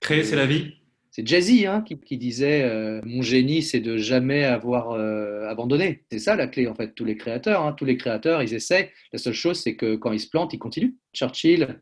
Créer, 0.00 0.24
c'est 0.24 0.36
la 0.36 0.46
vie 0.46 0.74
c'est 1.18 1.26
Jay-Z 1.26 1.66
hein, 1.66 1.82
qui, 1.82 2.16
disait 2.16 2.62
euh, 2.62 3.00
Mon 3.04 3.22
génie, 3.22 3.62
c'est 3.62 3.80
de 3.80 3.96
jamais 3.96 4.44
avoir 4.44 4.92
euh, 4.92 5.48
abandonné. 5.48 6.04
C'est 6.12 6.20
ça 6.20 6.36
la 6.36 6.46
clé, 6.46 6.68
en 6.68 6.76
fait. 6.76 6.94
Tous 6.94 7.04
les 7.04 7.16
créateurs, 7.16 7.64
hein, 7.64 7.72
tous 7.72 7.84
les 7.84 7.96
créateurs, 7.96 8.40
ils 8.40 8.54
essaient. 8.54 8.92
La 9.12 9.18
seule 9.18 9.32
chose, 9.32 9.60
c'est 9.60 9.74
que 9.74 9.96
quand 9.96 10.12
ils 10.12 10.20
se 10.20 10.28
plantent, 10.28 10.52
ils 10.52 10.60
continuent. 10.60 10.94
Churchill, 11.12 11.80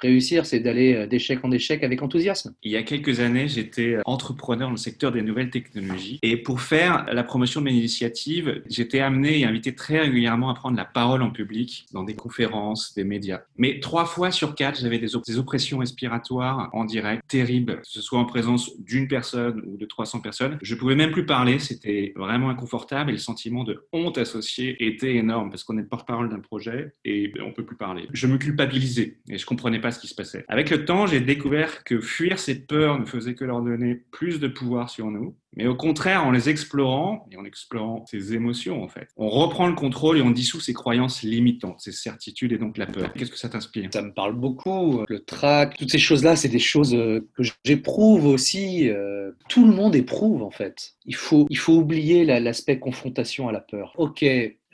Réussir, 0.00 0.44
c'est 0.46 0.60
d'aller 0.60 0.94
euh, 0.94 1.06
d'échec 1.06 1.38
en 1.44 1.50
échec 1.52 1.82
avec 1.84 2.02
enthousiasme. 2.02 2.54
Il 2.62 2.72
y 2.72 2.76
a 2.76 2.82
quelques 2.82 3.20
années, 3.20 3.48
j'étais 3.48 3.98
entrepreneur 4.04 4.68
dans 4.68 4.72
le 4.72 4.76
secteur 4.76 5.12
des 5.12 5.22
nouvelles 5.22 5.50
technologies. 5.50 6.18
Et 6.22 6.36
pour 6.36 6.60
faire 6.60 7.06
la 7.12 7.22
promotion 7.22 7.60
de 7.60 7.66
mes 7.66 7.72
initiatives, 7.72 8.62
j'étais 8.68 9.00
amené 9.00 9.40
et 9.40 9.44
invité 9.44 9.74
très 9.74 10.00
régulièrement 10.00 10.50
à 10.50 10.54
prendre 10.54 10.76
la 10.76 10.84
parole 10.84 11.22
en 11.22 11.30
public 11.30 11.86
dans 11.92 12.02
des 12.02 12.14
conférences, 12.14 12.94
des 12.94 13.04
médias. 13.04 13.42
Mais 13.56 13.80
trois 13.80 14.04
fois 14.04 14.30
sur 14.30 14.54
quatre, 14.54 14.80
j'avais 14.80 14.98
des, 14.98 15.14
oppressions 15.36 15.78
respiratoires 15.78 16.70
en 16.72 16.84
direct 16.84 17.22
terribles, 17.28 17.76
que 17.76 17.88
ce 17.88 18.00
soit 18.00 18.18
en 18.18 18.24
présence 18.24 18.70
d'une 18.78 19.08
personne 19.08 19.62
ou 19.66 19.76
de 19.76 19.84
300 19.84 20.20
personnes. 20.20 20.58
Je 20.62 20.74
pouvais 20.74 20.96
même 20.96 21.10
plus 21.10 21.26
parler, 21.26 21.58
c'était 21.58 22.12
vraiment 22.16 22.50
inconfortable 22.50 23.10
et 23.10 23.14
le 23.14 23.18
sentiment 23.18 23.64
de 23.64 23.86
honte 23.92 24.18
associé 24.18 24.76
était 24.84 25.14
énorme 25.14 25.50
parce 25.50 25.64
qu'on 25.64 25.78
est 25.78 25.82
porte-parole 25.82 26.28
d'un 26.28 26.40
projet 26.40 26.94
et 27.04 27.32
on 27.44 27.52
peut 27.52 27.64
plus 27.64 27.76
parler. 27.76 28.08
Je 28.12 28.26
me 28.26 28.38
culpabilisais 28.38 29.18
et 29.28 29.38
je 29.38 29.46
comprenais 29.46 29.80
ce 29.90 29.98
qui 29.98 30.08
se 30.08 30.14
passait. 30.14 30.44
Avec 30.48 30.70
le 30.70 30.84
temps, 30.84 31.06
j'ai 31.06 31.20
découvert 31.20 31.84
que 31.84 32.00
fuir 32.00 32.38
ces 32.38 32.66
peurs 32.66 32.98
ne 32.98 33.04
faisait 33.04 33.34
que 33.34 33.44
leur 33.44 33.62
donner 33.62 33.94
plus 34.10 34.40
de 34.40 34.48
pouvoir 34.48 34.90
sur 34.90 35.10
nous. 35.10 35.36
Mais 35.56 35.66
au 35.66 35.74
contraire, 35.74 36.24
en 36.24 36.30
les 36.30 36.48
explorant 36.48 37.26
et 37.30 37.36
en 37.36 37.44
explorant 37.44 38.04
ses 38.06 38.34
émotions, 38.34 38.82
en 38.82 38.88
fait, 38.88 39.08
on 39.16 39.28
reprend 39.28 39.66
le 39.66 39.74
contrôle 39.74 40.18
et 40.18 40.22
on 40.22 40.30
dissout 40.30 40.60
ses 40.60 40.72
croyances 40.72 41.22
limitantes, 41.22 41.80
ses 41.80 41.92
certitudes 41.92 42.52
et 42.52 42.58
donc 42.58 42.78
la 42.78 42.86
peur. 42.86 43.12
Qu'est-ce 43.12 43.30
que 43.30 43.38
ça 43.38 43.48
t'inspire? 43.48 43.88
Ça 43.92 44.02
me 44.02 44.12
parle 44.12 44.34
beaucoup. 44.34 45.04
Le 45.08 45.20
trac, 45.20 45.76
toutes 45.76 45.90
ces 45.90 45.98
choses-là, 45.98 46.36
c'est 46.36 46.48
des 46.48 46.58
choses 46.58 46.94
euh, 46.94 47.28
que 47.36 47.42
j'éprouve 47.64 48.26
aussi. 48.26 48.88
Euh, 48.88 49.32
tout 49.48 49.66
le 49.66 49.72
monde 49.72 49.94
éprouve, 49.94 50.42
en 50.42 50.50
fait. 50.50 50.94
Il 51.06 51.14
faut, 51.14 51.46
il 51.50 51.58
faut 51.58 51.74
oublier 51.74 52.24
l'aspect 52.24 52.78
confrontation 52.78 53.48
à 53.48 53.52
la 53.52 53.60
peur. 53.60 53.92
Ok, 53.96 54.24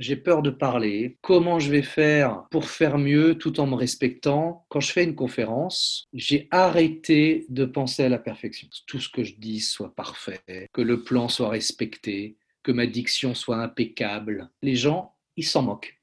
j'ai 0.00 0.16
peur 0.16 0.40
de 0.42 0.50
parler, 0.50 1.18
comment 1.20 1.58
je 1.58 1.70
vais 1.70 1.82
faire 1.82 2.44
pour 2.50 2.70
faire 2.70 2.96
mieux 2.96 3.36
tout 3.36 3.60
en 3.60 3.66
me 3.66 3.74
respectant? 3.74 4.64
Quand 4.70 4.80
je 4.80 4.92
fais 4.92 5.04
une 5.04 5.14
conférence, 5.14 6.08
j'ai 6.14 6.48
arrêté 6.50 7.44
de 7.50 7.66
penser 7.66 8.04
à 8.04 8.08
la 8.08 8.18
perfection. 8.18 8.66
Tout 8.86 8.98
ce 8.98 9.10
que 9.10 9.24
je 9.24 9.34
dis 9.36 9.60
soit 9.60 9.94
parfait, 9.94 10.69
que 10.72 10.80
le 10.80 11.02
plan 11.02 11.28
soit 11.28 11.48
respecté, 11.48 12.36
que 12.62 12.72
ma 12.72 12.86
diction 12.86 13.34
soit 13.34 13.62
impeccable. 13.62 14.50
Les 14.62 14.76
gens, 14.76 15.14
ils 15.36 15.46
s'en 15.46 15.62
moquent. 15.62 16.00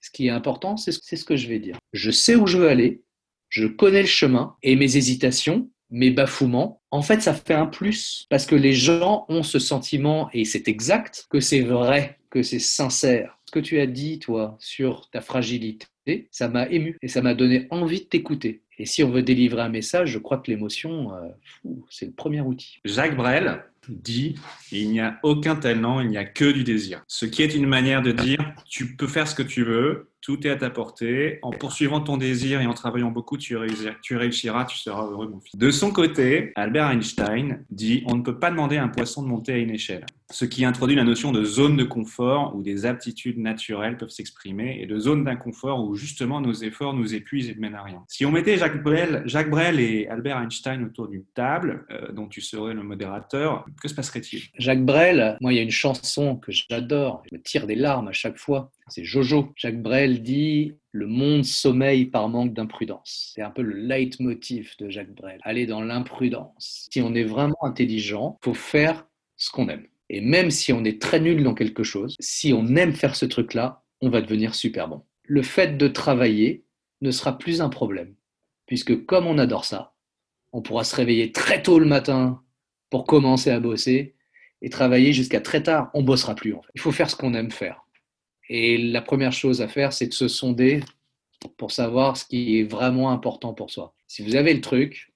Ce 0.00 0.10
qui 0.10 0.26
est 0.26 0.30
important, 0.30 0.76
c'est 0.76 0.92
ce 0.92 1.24
que 1.24 1.36
je 1.36 1.48
vais 1.48 1.58
dire. 1.58 1.76
Je 1.92 2.10
sais 2.10 2.34
où 2.34 2.46
je 2.46 2.58
veux 2.58 2.68
aller, 2.68 3.02
je 3.48 3.66
connais 3.66 4.02
le 4.02 4.08
chemin 4.08 4.56
et 4.62 4.76
mes 4.76 4.96
hésitations, 4.96 5.70
mes 5.90 6.10
bafouements, 6.10 6.80
en 6.90 7.02
fait, 7.02 7.20
ça 7.20 7.34
fait 7.34 7.54
un 7.54 7.66
plus 7.66 8.26
parce 8.30 8.46
que 8.46 8.54
les 8.54 8.72
gens 8.72 9.26
ont 9.28 9.42
ce 9.42 9.58
sentiment, 9.58 10.30
et 10.32 10.44
c'est 10.44 10.68
exact, 10.68 11.26
que 11.30 11.40
c'est 11.40 11.60
vrai, 11.60 12.18
que 12.30 12.42
c'est 12.42 12.60
sincère. 12.60 13.39
Ce 13.50 13.58
que 13.58 13.58
tu 13.58 13.80
as 13.80 13.86
dit, 13.88 14.20
toi, 14.20 14.56
sur 14.60 15.10
ta 15.10 15.20
fragilité, 15.20 16.28
ça 16.30 16.48
m'a 16.48 16.68
ému 16.68 16.96
et 17.02 17.08
ça 17.08 17.20
m'a 17.20 17.34
donné 17.34 17.66
envie 17.70 18.02
de 18.02 18.04
t'écouter. 18.04 18.62
Et 18.78 18.86
si 18.86 19.02
on 19.02 19.10
veut 19.10 19.24
délivrer 19.24 19.62
un 19.62 19.68
message, 19.68 20.12
je 20.12 20.20
crois 20.20 20.38
que 20.38 20.52
l'émotion, 20.52 21.12
euh, 21.12 21.70
c'est 21.90 22.06
le 22.06 22.12
premier 22.12 22.42
outil. 22.42 22.78
Jacques 22.84 23.16
Brel 23.16 23.64
dit 23.88 24.36
il 24.70 24.92
n'y 24.92 25.00
a 25.00 25.18
aucun 25.24 25.56
talent, 25.56 26.00
il 26.00 26.10
n'y 26.10 26.16
a 26.16 26.24
que 26.24 26.48
du 26.52 26.62
désir. 26.62 27.02
Ce 27.08 27.26
qui 27.26 27.42
est 27.42 27.52
une 27.52 27.66
manière 27.66 28.02
de 28.02 28.12
dire 28.12 28.38
tu 28.68 28.94
peux 28.94 29.08
faire 29.08 29.26
ce 29.26 29.34
que 29.34 29.42
tu 29.42 29.64
veux, 29.64 30.12
tout 30.20 30.46
est 30.46 30.50
à 30.50 30.56
ta 30.56 30.70
portée. 30.70 31.40
En 31.42 31.50
poursuivant 31.50 32.00
ton 32.00 32.18
désir 32.18 32.60
et 32.60 32.66
en 32.66 32.74
travaillant 32.74 33.10
beaucoup, 33.10 33.36
tu 33.36 33.56
réussiras, 33.56 33.94
tu, 34.00 34.16
réussiras, 34.16 34.64
tu 34.64 34.78
seras 34.78 35.06
heureux, 35.06 35.26
mon 35.26 35.40
fils. 35.40 35.56
De 35.56 35.72
son 35.72 35.90
côté, 35.90 36.52
Albert 36.54 36.88
Einstein 36.92 37.64
dit 37.72 38.04
On 38.06 38.14
ne 38.14 38.22
peut 38.22 38.38
pas 38.38 38.50
demander 38.50 38.76
à 38.76 38.84
un 38.84 38.88
poisson 38.88 39.24
de 39.24 39.26
monter 39.26 39.54
à 39.54 39.56
une 39.56 39.70
échelle. 39.70 40.06
Ce 40.30 40.44
qui 40.44 40.64
introduit 40.64 40.96
la 40.96 41.04
notion 41.04 41.32
de 41.32 41.44
zone 41.44 41.76
de 41.76 41.84
confort 41.84 42.54
où 42.54 42.62
des 42.62 42.86
aptitudes 42.86 43.38
naturelles 43.38 43.96
peuvent 43.96 44.10
s'exprimer 44.10 44.78
et 44.80 44.86
de 44.86 44.98
zone 44.98 45.24
d'inconfort 45.24 45.84
où 45.84 45.94
justement 45.94 46.40
nos 46.40 46.52
efforts 46.52 46.94
nous 46.94 47.14
épuisent 47.14 47.48
et 47.48 47.54
ne 47.54 47.60
mènent 47.60 47.74
à 47.74 47.82
rien. 47.82 48.04
Si 48.08 48.24
on 48.24 48.30
mettait 48.30 48.56
Jacques 48.56 48.82
Brel, 48.82 49.22
Jacques 49.26 49.50
Brel 49.50 49.80
et 49.80 50.06
Albert 50.08 50.38
Einstein 50.38 50.84
autour 50.84 51.08
d'une 51.08 51.24
table, 51.34 51.86
euh, 51.90 52.12
dont 52.12 52.28
tu 52.28 52.40
serais 52.40 52.74
le 52.74 52.82
modérateur, 52.82 53.66
que 53.82 53.88
se 53.88 53.94
passerait-il? 53.94 54.42
Jacques 54.58 54.84
Brel, 54.84 55.36
moi, 55.40 55.52
il 55.52 55.56
y 55.56 55.60
a 55.60 55.62
une 55.62 55.70
chanson 55.70 56.36
que 56.36 56.52
j'adore, 56.52 57.22
je 57.30 57.36
me 57.36 57.42
tire 57.42 57.66
des 57.66 57.74
larmes 57.74 58.08
à 58.08 58.12
chaque 58.12 58.38
fois 58.38 58.70
c'est 58.90 59.04
Jojo. 59.04 59.52
Jacques 59.56 59.80
Brel 59.80 60.22
dit 60.22 60.74
Le 60.92 61.06
monde 61.06 61.44
sommeille 61.44 62.06
par 62.06 62.28
manque 62.28 62.52
d'imprudence. 62.52 63.32
C'est 63.34 63.42
un 63.42 63.50
peu 63.50 63.62
le 63.62 63.74
leitmotiv 63.74 64.74
de 64.78 64.90
Jacques 64.90 65.14
Brel. 65.14 65.40
Aller 65.42 65.66
dans 65.66 65.80
l'imprudence. 65.80 66.88
Si 66.90 67.00
on 67.00 67.14
est 67.14 67.24
vraiment 67.24 67.62
intelligent, 67.62 68.38
faut 68.42 68.54
faire 68.54 69.06
ce 69.36 69.50
qu'on 69.50 69.68
aime. 69.68 69.86
Et 70.12 70.20
même 70.20 70.50
si 70.50 70.72
on 70.72 70.84
est 70.84 71.00
très 71.00 71.20
nul 71.20 71.44
dans 71.44 71.54
quelque 71.54 71.84
chose, 71.84 72.16
si 72.18 72.52
on 72.52 72.74
aime 72.74 72.94
faire 72.94 73.14
ce 73.14 73.26
truc-là, 73.26 73.84
on 74.00 74.10
va 74.10 74.20
devenir 74.20 74.56
super 74.56 74.88
bon. 74.88 75.04
Le 75.22 75.40
fait 75.42 75.78
de 75.78 75.86
travailler 75.86 76.64
ne 77.00 77.12
sera 77.12 77.38
plus 77.38 77.60
un 77.60 77.68
problème, 77.68 78.16
puisque 78.66 79.06
comme 79.06 79.28
on 79.28 79.38
adore 79.38 79.64
ça, 79.64 79.94
on 80.52 80.62
pourra 80.62 80.82
se 80.82 80.96
réveiller 80.96 81.30
très 81.30 81.62
tôt 81.62 81.78
le 81.78 81.86
matin 81.86 82.42
pour 82.90 83.04
commencer 83.04 83.50
à 83.50 83.60
bosser 83.60 84.16
et 84.62 84.68
travailler 84.68 85.12
jusqu'à 85.12 85.40
très 85.40 85.62
tard. 85.62 85.92
On 85.94 86.02
bossera 86.02 86.34
plus. 86.34 86.54
En 86.54 86.62
fait. 86.62 86.72
Il 86.74 86.80
faut 86.80 86.90
faire 86.90 87.08
ce 87.08 87.14
qu'on 87.14 87.34
aime 87.34 87.52
faire. 87.52 87.86
Et 88.48 88.78
la 88.78 89.02
première 89.02 89.32
chose 89.32 89.62
à 89.62 89.68
faire, 89.68 89.92
c'est 89.92 90.08
de 90.08 90.12
se 90.12 90.26
sonder 90.26 90.80
pour 91.56 91.70
savoir 91.70 92.16
ce 92.16 92.24
qui 92.24 92.58
est 92.58 92.64
vraiment 92.64 93.12
important 93.12 93.54
pour 93.54 93.70
soi. 93.70 93.94
Si 94.08 94.24
vous 94.24 94.34
avez 94.34 94.54
le 94.54 94.60
truc, 94.60 95.14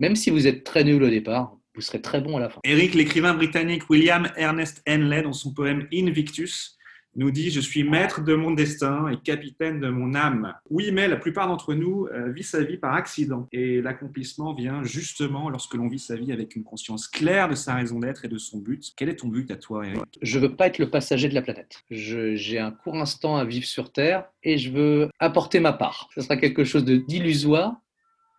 même 0.00 0.16
si 0.16 0.30
vous 0.30 0.48
êtes 0.48 0.64
très 0.64 0.82
nul 0.82 1.00
au 1.04 1.08
départ, 1.08 1.56
vous 1.74 1.80
serez 1.80 2.00
très 2.00 2.20
bon 2.20 2.36
à 2.36 2.40
la 2.40 2.50
fin. 2.50 2.60
Eric, 2.64 2.94
l'écrivain 2.94 3.34
britannique 3.34 3.88
William 3.88 4.28
Ernest 4.36 4.82
Henley, 4.88 5.22
dans 5.22 5.32
son 5.32 5.52
poème 5.52 5.86
Invictus, 5.92 6.78
nous 7.16 7.30
dit 7.30 7.50
Je 7.50 7.60
suis 7.60 7.84
maître 7.84 8.22
de 8.22 8.34
mon 8.34 8.52
destin 8.52 9.08
et 9.08 9.16
capitaine 9.18 9.80
de 9.80 9.88
mon 9.88 10.14
âme. 10.14 10.54
Oui, 10.70 10.90
mais 10.92 11.08
la 11.08 11.16
plupart 11.16 11.46
d'entre 11.48 11.74
nous 11.74 12.06
euh, 12.06 12.30
vivent 12.30 12.46
sa 12.46 12.62
vie 12.62 12.76
par 12.76 12.94
accident. 12.94 13.48
Et 13.52 13.80
l'accomplissement 13.80 14.54
vient 14.54 14.82
justement 14.82 15.50
lorsque 15.50 15.74
l'on 15.74 15.88
vit 15.88 15.98
sa 15.98 16.16
vie 16.16 16.32
avec 16.32 16.56
une 16.56 16.64
conscience 16.64 17.08
claire 17.08 17.48
de 17.48 17.54
sa 17.54 17.74
raison 17.74 18.00
d'être 18.00 18.24
et 18.24 18.28
de 18.28 18.38
son 18.38 18.58
but. 18.58 18.92
Quel 18.96 19.08
est 19.08 19.16
ton 19.16 19.28
but 19.28 19.50
à 19.50 19.56
toi, 19.56 19.86
Eric 19.86 20.02
Je 20.20 20.38
veux 20.38 20.54
pas 20.54 20.66
être 20.66 20.78
le 20.78 20.90
passager 20.90 21.28
de 21.28 21.34
la 21.34 21.42
planète. 21.42 21.82
J'ai 21.90 22.58
un 22.58 22.70
court 22.70 22.96
instant 22.96 23.36
à 23.36 23.44
vivre 23.44 23.66
sur 23.66 23.92
Terre 23.92 24.24
et 24.42 24.58
je 24.58 24.70
veux 24.70 25.10
apporter 25.18 25.60
ma 25.60 25.72
part. 25.72 26.08
Ce 26.14 26.20
sera 26.20 26.36
quelque 26.36 26.64
chose 26.64 26.84
d'illusoire, 26.84 27.76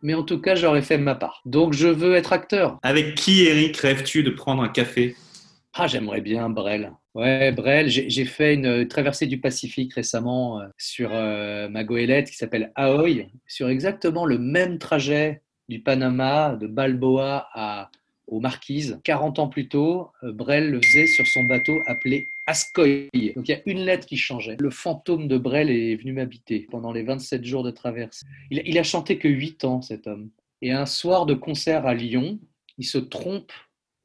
mais 0.03 0.13
en 0.13 0.23
tout 0.23 0.39
cas, 0.39 0.53
j'aurais 0.53 0.81
fait 0.83 0.97
ma 0.97 1.15
part. 1.15 1.41
Donc, 1.45 1.73
je 1.73 1.87
veux 1.87 2.13
être 2.15 2.33
acteur. 2.33 2.77
Avec 2.83 3.15
qui, 3.15 3.45
Eric, 3.45 3.77
rêves-tu 3.77 4.21
de 4.21 4.29
prendre 4.29 4.61
un 4.61 4.69
café? 4.69 5.15
Ah, 5.73 5.87
j'aimerais 5.87 6.21
bien 6.21 6.49
Brel. 6.49 6.91
Ouais, 7.15 7.51
Brel, 7.51 7.89
j'ai 7.89 8.25
fait 8.25 8.53
une 8.53 8.87
traversée 8.87 9.25
du 9.25 9.39
Pacifique 9.39 9.93
récemment 9.93 10.61
euh, 10.61 10.67
sur 10.77 11.09
euh, 11.13 11.67
ma 11.69 11.83
goélette 11.83 12.29
qui 12.29 12.35
s'appelle 12.35 12.71
Aoi, 12.75 13.29
sur 13.47 13.69
exactement 13.69 14.25
le 14.25 14.37
même 14.37 14.77
trajet 14.77 15.41
du 15.69 15.81
Panama, 15.81 16.55
de 16.59 16.67
Balboa 16.67 17.47
à, 17.53 17.89
aux 18.27 18.39
Marquises. 18.39 18.99
40 19.03 19.39
ans 19.39 19.47
plus 19.47 19.67
tôt, 19.67 20.09
euh, 20.23 20.31
Brel 20.31 20.69
le 20.69 20.81
faisait 20.81 21.07
sur 21.07 21.25
son 21.27 21.43
bateau 21.43 21.73
appelé 21.87 22.27
Ascoy. 22.47 23.09
Donc 23.35 23.47
il 23.47 23.51
y 23.51 23.53
a 23.53 23.61
une 23.65 23.79
lettre 23.79 24.07
qui 24.07 24.17
changeait. 24.17 24.57
Le 24.59 24.69
fantôme 24.69 25.27
de 25.27 25.37
Brel 25.37 25.69
est 25.69 25.95
venu 25.95 26.13
m'habiter 26.13 26.67
pendant 26.71 26.91
les 26.91 27.03
27 27.03 27.43
jours 27.43 27.63
de 27.63 27.71
traversée. 27.71 28.25
Il, 28.51 28.61
il 28.65 28.77
a 28.77 28.83
chanté 28.83 29.17
que 29.17 29.27
8 29.27 29.65
ans, 29.65 29.81
cet 29.81 30.07
homme. 30.07 30.29
Et 30.61 30.71
un 30.71 30.85
soir 30.85 31.25
de 31.25 31.33
concert 31.33 31.85
à 31.85 31.93
Lyon, 31.93 32.39
il 32.77 32.85
se 32.85 32.97
trompe 32.97 33.51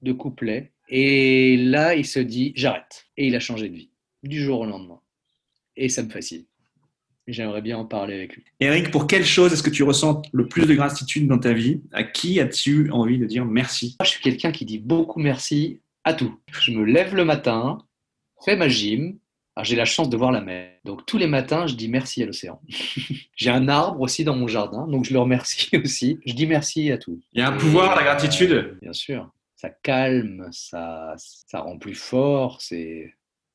de 0.02 0.12
couplet 0.12 0.72
et 0.88 1.56
là, 1.56 1.94
il 1.94 2.06
se 2.06 2.18
dit, 2.18 2.52
j'arrête. 2.56 3.06
Et 3.16 3.26
il 3.26 3.36
a 3.36 3.40
changé 3.40 3.68
de 3.68 3.74
vie, 3.74 3.90
du 4.22 4.40
jour 4.40 4.60
au 4.60 4.66
lendemain. 4.66 5.00
Et 5.76 5.88
ça 5.88 6.02
me 6.02 6.08
fascine. 6.08 6.44
J'aimerais 7.28 7.62
bien 7.62 7.78
en 7.78 7.84
parler 7.84 8.14
avec 8.14 8.34
lui. 8.34 8.44
Eric, 8.58 8.90
pour 8.90 9.06
quelle 9.06 9.24
chose 9.24 9.52
est-ce 9.52 9.62
que 9.62 9.70
tu 9.70 9.82
ressens 9.82 10.22
le 10.32 10.48
plus 10.48 10.66
de 10.66 10.74
gratitude 10.74 11.28
dans 11.28 11.38
ta 11.38 11.52
vie? 11.52 11.82
À 11.92 12.02
qui 12.02 12.40
as-tu 12.40 12.90
envie 12.90 13.18
de 13.18 13.26
dire 13.26 13.44
merci? 13.44 13.96
Je 14.02 14.08
suis 14.08 14.22
quelqu'un 14.22 14.50
qui 14.50 14.64
dit 14.64 14.78
beaucoup 14.78 15.20
merci 15.20 15.80
à 16.04 16.14
tout. 16.14 16.34
Je 16.60 16.72
me 16.72 16.84
lève 16.84 17.14
le 17.14 17.24
matin, 17.24 17.78
fais 18.44 18.56
ma 18.56 18.68
gym. 18.68 19.18
J'ai 19.62 19.74
la 19.74 19.84
chance 19.84 20.08
de 20.08 20.16
voir 20.16 20.30
la 20.30 20.40
mer. 20.40 20.70
Donc 20.84 21.04
tous 21.04 21.18
les 21.18 21.26
matins, 21.26 21.66
je 21.66 21.74
dis 21.74 21.88
merci 21.88 22.22
à 22.22 22.26
l'océan. 22.26 22.60
J'ai 23.36 23.50
un 23.50 23.68
arbre 23.68 24.00
aussi 24.00 24.22
dans 24.22 24.36
mon 24.36 24.46
jardin, 24.46 24.86
donc 24.86 25.04
je 25.04 25.12
le 25.12 25.18
remercie 25.18 25.76
aussi. 25.84 26.20
Je 26.24 26.32
dis 26.32 26.46
merci 26.46 26.92
à 26.92 26.98
tout. 26.98 27.20
Il 27.32 27.40
y 27.40 27.42
a 27.42 27.48
un 27.48 27.56
pouvoir 27.56 27.90
à 27.90 27.96
la 27.96 28.04
gratitude? 28.04 28.78
Bien 28.80 28.92
sûr 28.92 29.30
ça 29.58 29.70
calme, 29.70 30.48
ça, 30.52 31.14
ça 31.16 31.60
rend 31.60 31.78
plus 31.78 31.96
fort, 31.96 32.62
c'est 32.62 33.12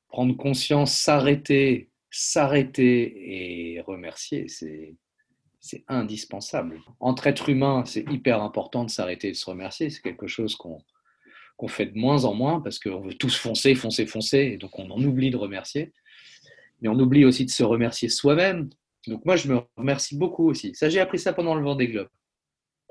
prendre 0.10 0.36
conscience, 0.36 0.94
s'arrêter, 0.94 1.90
s'arrêter 2.16 3.76
et 3.76 3.82
remercier, 3.82 4.48
c'est 4.48 5.84
indispensable. 5.88 6.80
Entre 7.00 7.28
êtres 7.28 7.50
humains, 7.50 7.84
c'est 7.86 8.06
hyper 8.12 8.42
important 8.42 8.86
de 8.86 8.90
s'arrêter 8.90 9.30
et 9.30 9.32
de 9.32 9.38
se 9.38 9.50
remercier. 9.50 9.90
C'est 9.90 10.02
quelque 10.02 10.28
chose 10.28 10.56
qu'on 10.56 10.80
qu'on 11.56 11.68
fait 11.68 11.86
de 11.86 11.98
moins 11.98 12.26
en 12.26 12.34
moins 12.34 12.62
parce 12.62 12.80
qu'on 12.80 13.00
veut 13.00 13.14
tous 13.14 13.36
foncer, 13.38 13.76
foncer, 13.76 14.08
foncer, 14.08 14.54
et 14.54 14.58
donc 14.58 14.78
on 14.80 14.90
en 14.90 15.02
oublie 15.04 15.30
de 15.30 15.38
remercier. 15.38 15.94
Mais 16.82 16.90
on 16.90 17.00
oublie 17.00 17.26
aussi 17.26 17.46
de 17.46 17.52
se 17.52 17.64
remercier 17.64 18.10
soi-même. 18.10 18.70
Donc 19.08 19.24
moi, 19.26 19.36
je 19.36 19.48
me 19.48 19.62
remercie 19.78 20.18
beaucoup 20.18 20.50
aussi. 20.50 20.74
Ça, 20.76 20.90
j'ai 20.90 21.00
appris 21.00 21.20
ça 21.20 21.34
pendant 21.34 21.56
le 21.56 21.64
Vendée 21.64 21.88
Globe. 21.88 22.10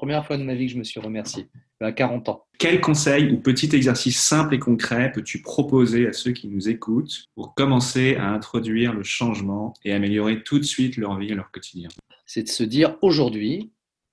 Première 0.03 0.27
fois 0.27 0.37
de 0.37 0.43
ma 0.43 0.57
vie 0.57 0.67
que 0.67 0.73
je 0.73 0.79
me 0.79 0.83
suis 0.83 0.99
remercié, 0.99 1.47
à 1.79 1.93
40 1.93 2.29
ans. 2.29 2.45
Quel 2.59 2.81
conseil 2.81 3.31
ou 3.31 3.37
petit 3.37 3.69
exercice 3.73 4.21
simple 4.21 4.57
et 4.57 4.59
concret 4.59 5.13
peux-tu 5.15 5.43
proposer 5.43 6.09
à 6.09 6.13
ceux 6.13 6.33
qui 6.33 6.49
nous 6.49 6.69
écoutent 6.69 7.27
pour 7.37 7.55
commencer 7.55 8.17
à 8.17 8.31
introduire 8.31 8.95
le 8.95 9.05
changement 9.05 9.75
et 9.85 9.93
améliorer 9.93 10.43
tout 10.43 10.59
de 10.59 10.65
suite 10.65 10.97
leur 10.97 11.17
vie 11.19 11.29
et 11.29 11.35
leur 11.37 11.53
quotidien? 11.53 11.89
C'est 12.27 12.43
de 12.43 12.49
se 12.49 12.65
dire 12.65 12.97
aujourd'hui, 13.01 13.71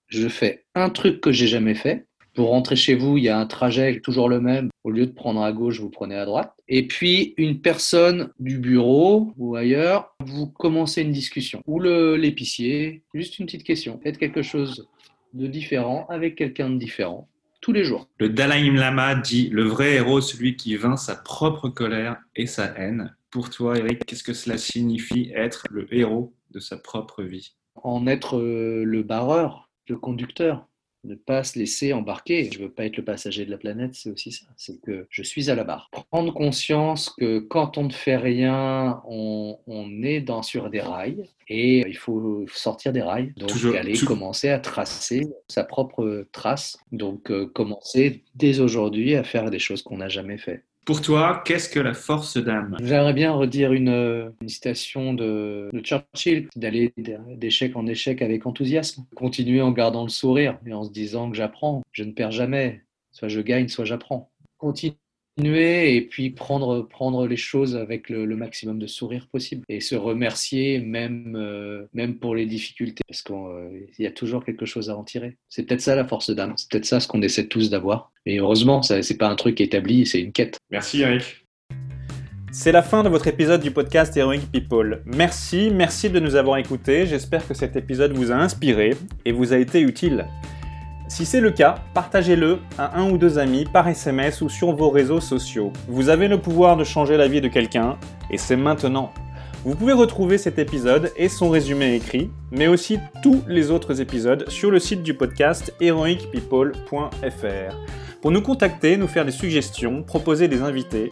je 0.10 0.28
fais 0.28 0.64
un 0.76 0.92
truc 0.92 1.22
que 1.22 1.32
j'ai 1.32 1.48
jamais 1.48 1.74
fait. 1.74 2.06
Pour 2.36 2.50
rentrer 2.50 2.76
chez 2.76 2.94
vous, 2.94 3.18
il 3.18 3.24
y 3.24 3.30
a 3.30 3.40
un 3.40 3.48
trajet 3.48 4.00
toujours 4.00 4.30
le 4.30 4.40
même. 4.40 4.70
Au 4.84 4.92
lieu 4.92 5.08
de 5.08 5.12
prendre 5.12 5.42
à 5.42 5.52
gauche, 5.52 5.80
vous 5.80 5.90
prenez 5.90 6.16
à 6.16 6.26
droite. 6.26 6.54
Et 6.68 6.86
puis, 6.86 7.34
une 7.38 7.62
personne 7.62 8.30
du 8.40 8.60
bureau 8.60 9.34
ou 9.38 9.56
ailleurs, 9.56 10.16
vous 10.24 10.46
commencez 10.46 11.02
une 11.02 11.12
discussion. 11.12 11.64
Ou 11.66 11.80
l'épicier, 11.80 13.02
juste 13.16 13.40
une 13.40 13.48
petite 13.48 13.64
question. 13.64 14.00
Faites 14.04 14.20
quelque 14.20 14.44
chose 14.44 14.88
de 15.34 15.48
différent 15.48 16.06
avec 16.10 16.36
quelqu'un 16.36 16.70
de 16.70 16.78
différent 16.78 17.28
tous 17.62 17.74
les 17.74 17.84
jours. 17.84 18.08
Le 18.20 18.30
Dalai 18.30 18.70
Lama 18.72 19.16
dit 19.16 19.50
le 19.50 19.64
vrai 19.64 19.96
héros, 19.96 20.22
celui 20.22 20.56
qui 20.56 20.76
vainc 20.76 20.98
sa 20.98 21.16
propre 21.16 21.70
colère 21.70 22.18
et 22.36 22.46
sa 22.46 22.66
haine. 22.78 23.16
Pour 23.32 23.50
toi, 23.50 23.78
Eric, 23.78 24.06
qu'est-ce 24.06 24.24
que 24.24 24.34
cela 24.34 24.58
signifie 24.58 25.32
être 25.36 25.66
le 25.70 25.94
héros 25.94 26.34
de 26.52 26.60
sa 26.60 26.78
propre 26.78 27.24
vie? 27.24 27.54
En 27.76 28.08
être 28.08 28.38
euh, 28.38 28.84
le 28.84 29.04
barreur, 29.04 29.70
le 29.88 29.98
conducteur. 29.98 30.68
Ne 31.04 31.16
pas 31.16 31.44
se 31.44 31.58
laisser 31.58 31.94
embarquer. 31.94 32.50
Je 32.52 32.60
veux 32.60 32.70
pas 32.70 32.86
être 32.86 32.98
le 32.98 33.04
passager 33.04 33.46
de 33.46 33.52
la 33.52 33.58
planète, 33.58 33.96
c'est 33.96 34.10
aussi 34.10 34.32
ça. 34.32 34.46
C'est 34.58 34.82
que 34.82 35.08
je 35.10 35.24
suis 35.24 35.50
à 35.50 35.56
la 35.56 35.64
barre. 35.64 35.90
Prendre 36.12 36.34
conscience 36.34 37.10
que 37.10 37.40
quand 37.40 37.78
on 37.78 37.84
ne 37.84 37.92
fait 37.92 38.18
rien, 38.18 39.02
on, 39.08 39.58
est 40.04 40.22
dans, 40.22 40.44
sur 40.44 40.70
des 40.70 40.82
rails 40.82 41.30
et 41.48 41.80
il 41.80 41.98
faut 41.98 42.46
sortir 42.54 42.94
des 42.94 43.02
rails. 43.02 43.34
Donc 43.38 43.52
aller 43.76 43.98
commencer 43.98 44.50
à 44.50 44.60
tracer 44.60 45.28
sa 45.48 45.64
propre 45.64 46.28
trace. 46.32 46.78
Donc 46.92 47.32
euh, 47.32 47.48
commencer 47.48 48.24
dès 48.36 48.60
aujourd'hui 48.60 49.16
à 49.16 49.24
faire 49.24 49.50
des 49.50 49.60
choses 49.60 49.82
qu'on 49.82 49.98
n'a 49.98 50.10
jamais 50.10 50.38
fait. 50.38 50.64
Pour 50.90 51.04
toi, 51.04 51.44
qu'est-ce 51.46 51.70
que 51.70 51.80
la 51.80 51.94
force 51.94 52.38
d'âme? 52.38 52.76
J'aimerais 52.82 53.14
bien 53.14 53.32
redire 53.32 53.74
une, 53.74 54.34
citation 54.48 55.14
de, 55.14 55.70
Churchill, 55.84 56.50
d'aller 56.56 56.96
d'échec 56.98 57.76
en 57.76 57.86
échec 57.86 58.24
avec 58.24 58.48
enthousiasme, 58.48 59.06
continuer 59.16 59.62
en 59.62 59.70
gardant 59.70 60.02
le 60.02 60.10
sourire 60.10 60.58
et 60.66 60.74
en 60.74 60.84
se 60.84 60.90
disant 60.90 61.30
que 61.30 61.38
j'apprends, 61.38 61.84
je 61.92 62.04
ne 62.04 62.12
perds 62.12 62.32
jamais, 62.32 62.82
soit 63.12 63.28
je 63.28 63.40
gagne, 63.40 63.68
soit 63.68 63.86
j'apprends. 63.86 64.32
Continuer 64.58 64.96
et 65.46 66.02
puis 66.10 66.30
prendre, 66.30 66.88
prendre 66.88 67.28
les 67.28 67.38
choses 67.38 67.76
avec 67.76 68.10
le, 68.10 68.26
maximum 68.36 68.80
de 68.80 68.88
sourire 68.88 69.28
possible 69.32 69.64
et 69.68 69.82
se 69.82 69.96
remercier 69.96 70.80
même, 70.80 71.36
euh, 71.38 71.86
même 71.94 72.16
pour 72.16 72.36
les 72.36 72.46
difficultés 72.46 73.02
parce 73.08 73.22
qu'il 73.22 73.36
euh, 73.36 73.86
y 73.98 74.06
a 74.06 74.12
toujours 74.12 74.46
quelque 74.46 74.66
chose 74.66 74.90
à 74.90 74.98
en 74.98 75.04
tirer. 75.04 75.38
C'est 75.50 75.64
peut-être 75.64 75.82
ça 75.82 75.96
la 75.96 76.06
force 76.06 76.30
d'âme, 76.30 76.54
c'est 76.56 76.70
peut-être 76.70 76.86
ça 76.86 77.00
ce 77.00 77.08
qu'on 77.08 77.22
essaie 77.22 77.48
tous 77.48 77.70
d'avoir. 77.70 78.12
Et 78.26 78.40
heureusement, 78.40 78.82
ce 78.82 78.94
n'est 78.94 79.18
pas 79.18 79.28
un 79.28 79.36
truc 79.36 79.60
établi, 79.62 80.06
c'est 80.06 80.22
une 80.22 80.32
quête. 80.32 80.58
Merci 80.72 81.02
Eric. 81.02 81.46
C'est 82.52 82.72
la 82.72 82.82
fin 82.82 83.04
de 83.04 83.10
votre 83.10 83.28
épisode 83.28 83.62
du 83.62 83.72
podcast 83.72 84.16
Heroic 84.18 84.42
People. 84.52 85.04
Merci, 85.06 85.70
merci 85.72 86.10
de 86.10 86.20
nous 86.20 86.36
avoir 86.36 86.58
écoutés. 86.58 87.06
J'espère 87.06 87.48
que 87.48 87.54
cet 87.54 87.76
épisode 87.76 88.14
vous 88.14 88.32
a 88.32 88.36
inspiré 88.36 88.96
et 89.26 89.32
vous 89.32 89.54
a 89.54 89.58
été 89.58 89.82
utile. 89.82 90.26
Si 91.10 91.26
c'est 91.26 91.42
le 91.42 91.50
cas, 91.50 91.76
partagez-le 91.96 92.60
à 92.78 93.00
un 93.00 93.10
ou 93.10 93.18
deux 93.18 93.40
amis 93.40 93.66
par 93.66 93.88
SMS 93.88 94.42
ou 94.42 94.48
sur 94.48 94.74
vos 94.74 94.92
réseaux 94.92 95.20
sociaux. 95.20 95.74
Vous 95.88 96.10
avez 96.10 96.28
le 96.28 96.40
pouvoir 96.40 96.78
de 96.78 96.84
changer 96.84 97.18
la 97.18 97.28
vie 97.28 97.42
de 97.42 97.48
quelqu'un, 97.48 97.98
et 98.30 98.38
c'est 98.38 98.56
maintenant. 98.56 99.12
Vous 99.66 99.74
pouvez 99.74 99.94
retrouver 99.94 100.38
cet 100.38 100.60
épisode 100.60 101.12
et 101.18 101.28
son 101.28 101.50
résumé 101.50 101.96
écrit, 101.96 102.30
mais 102.52 102.68
aussi 102.68 103.00
tous 103.24 103.42
les 103.48 103.72
autres 103.72 104.00
épisodes 104.02 104.48
sur 104.50 104.70
le 104.70 104.78
site 104.78 105.02
du 105.02 105.16
podcast 105.16 105.74
heroicpeople.fr. 105.82 107.76
Pour 108.22 108.30
nous 108.30 108.44
contacter, 108.44 108.96
nous 108.96 109.08
faire 109.08 109.26
des 109.26 109.32
suggestions, 109.32 110.04
proposer 110.04 110.48
des 110.48 110.62
invités, 110.62 111.12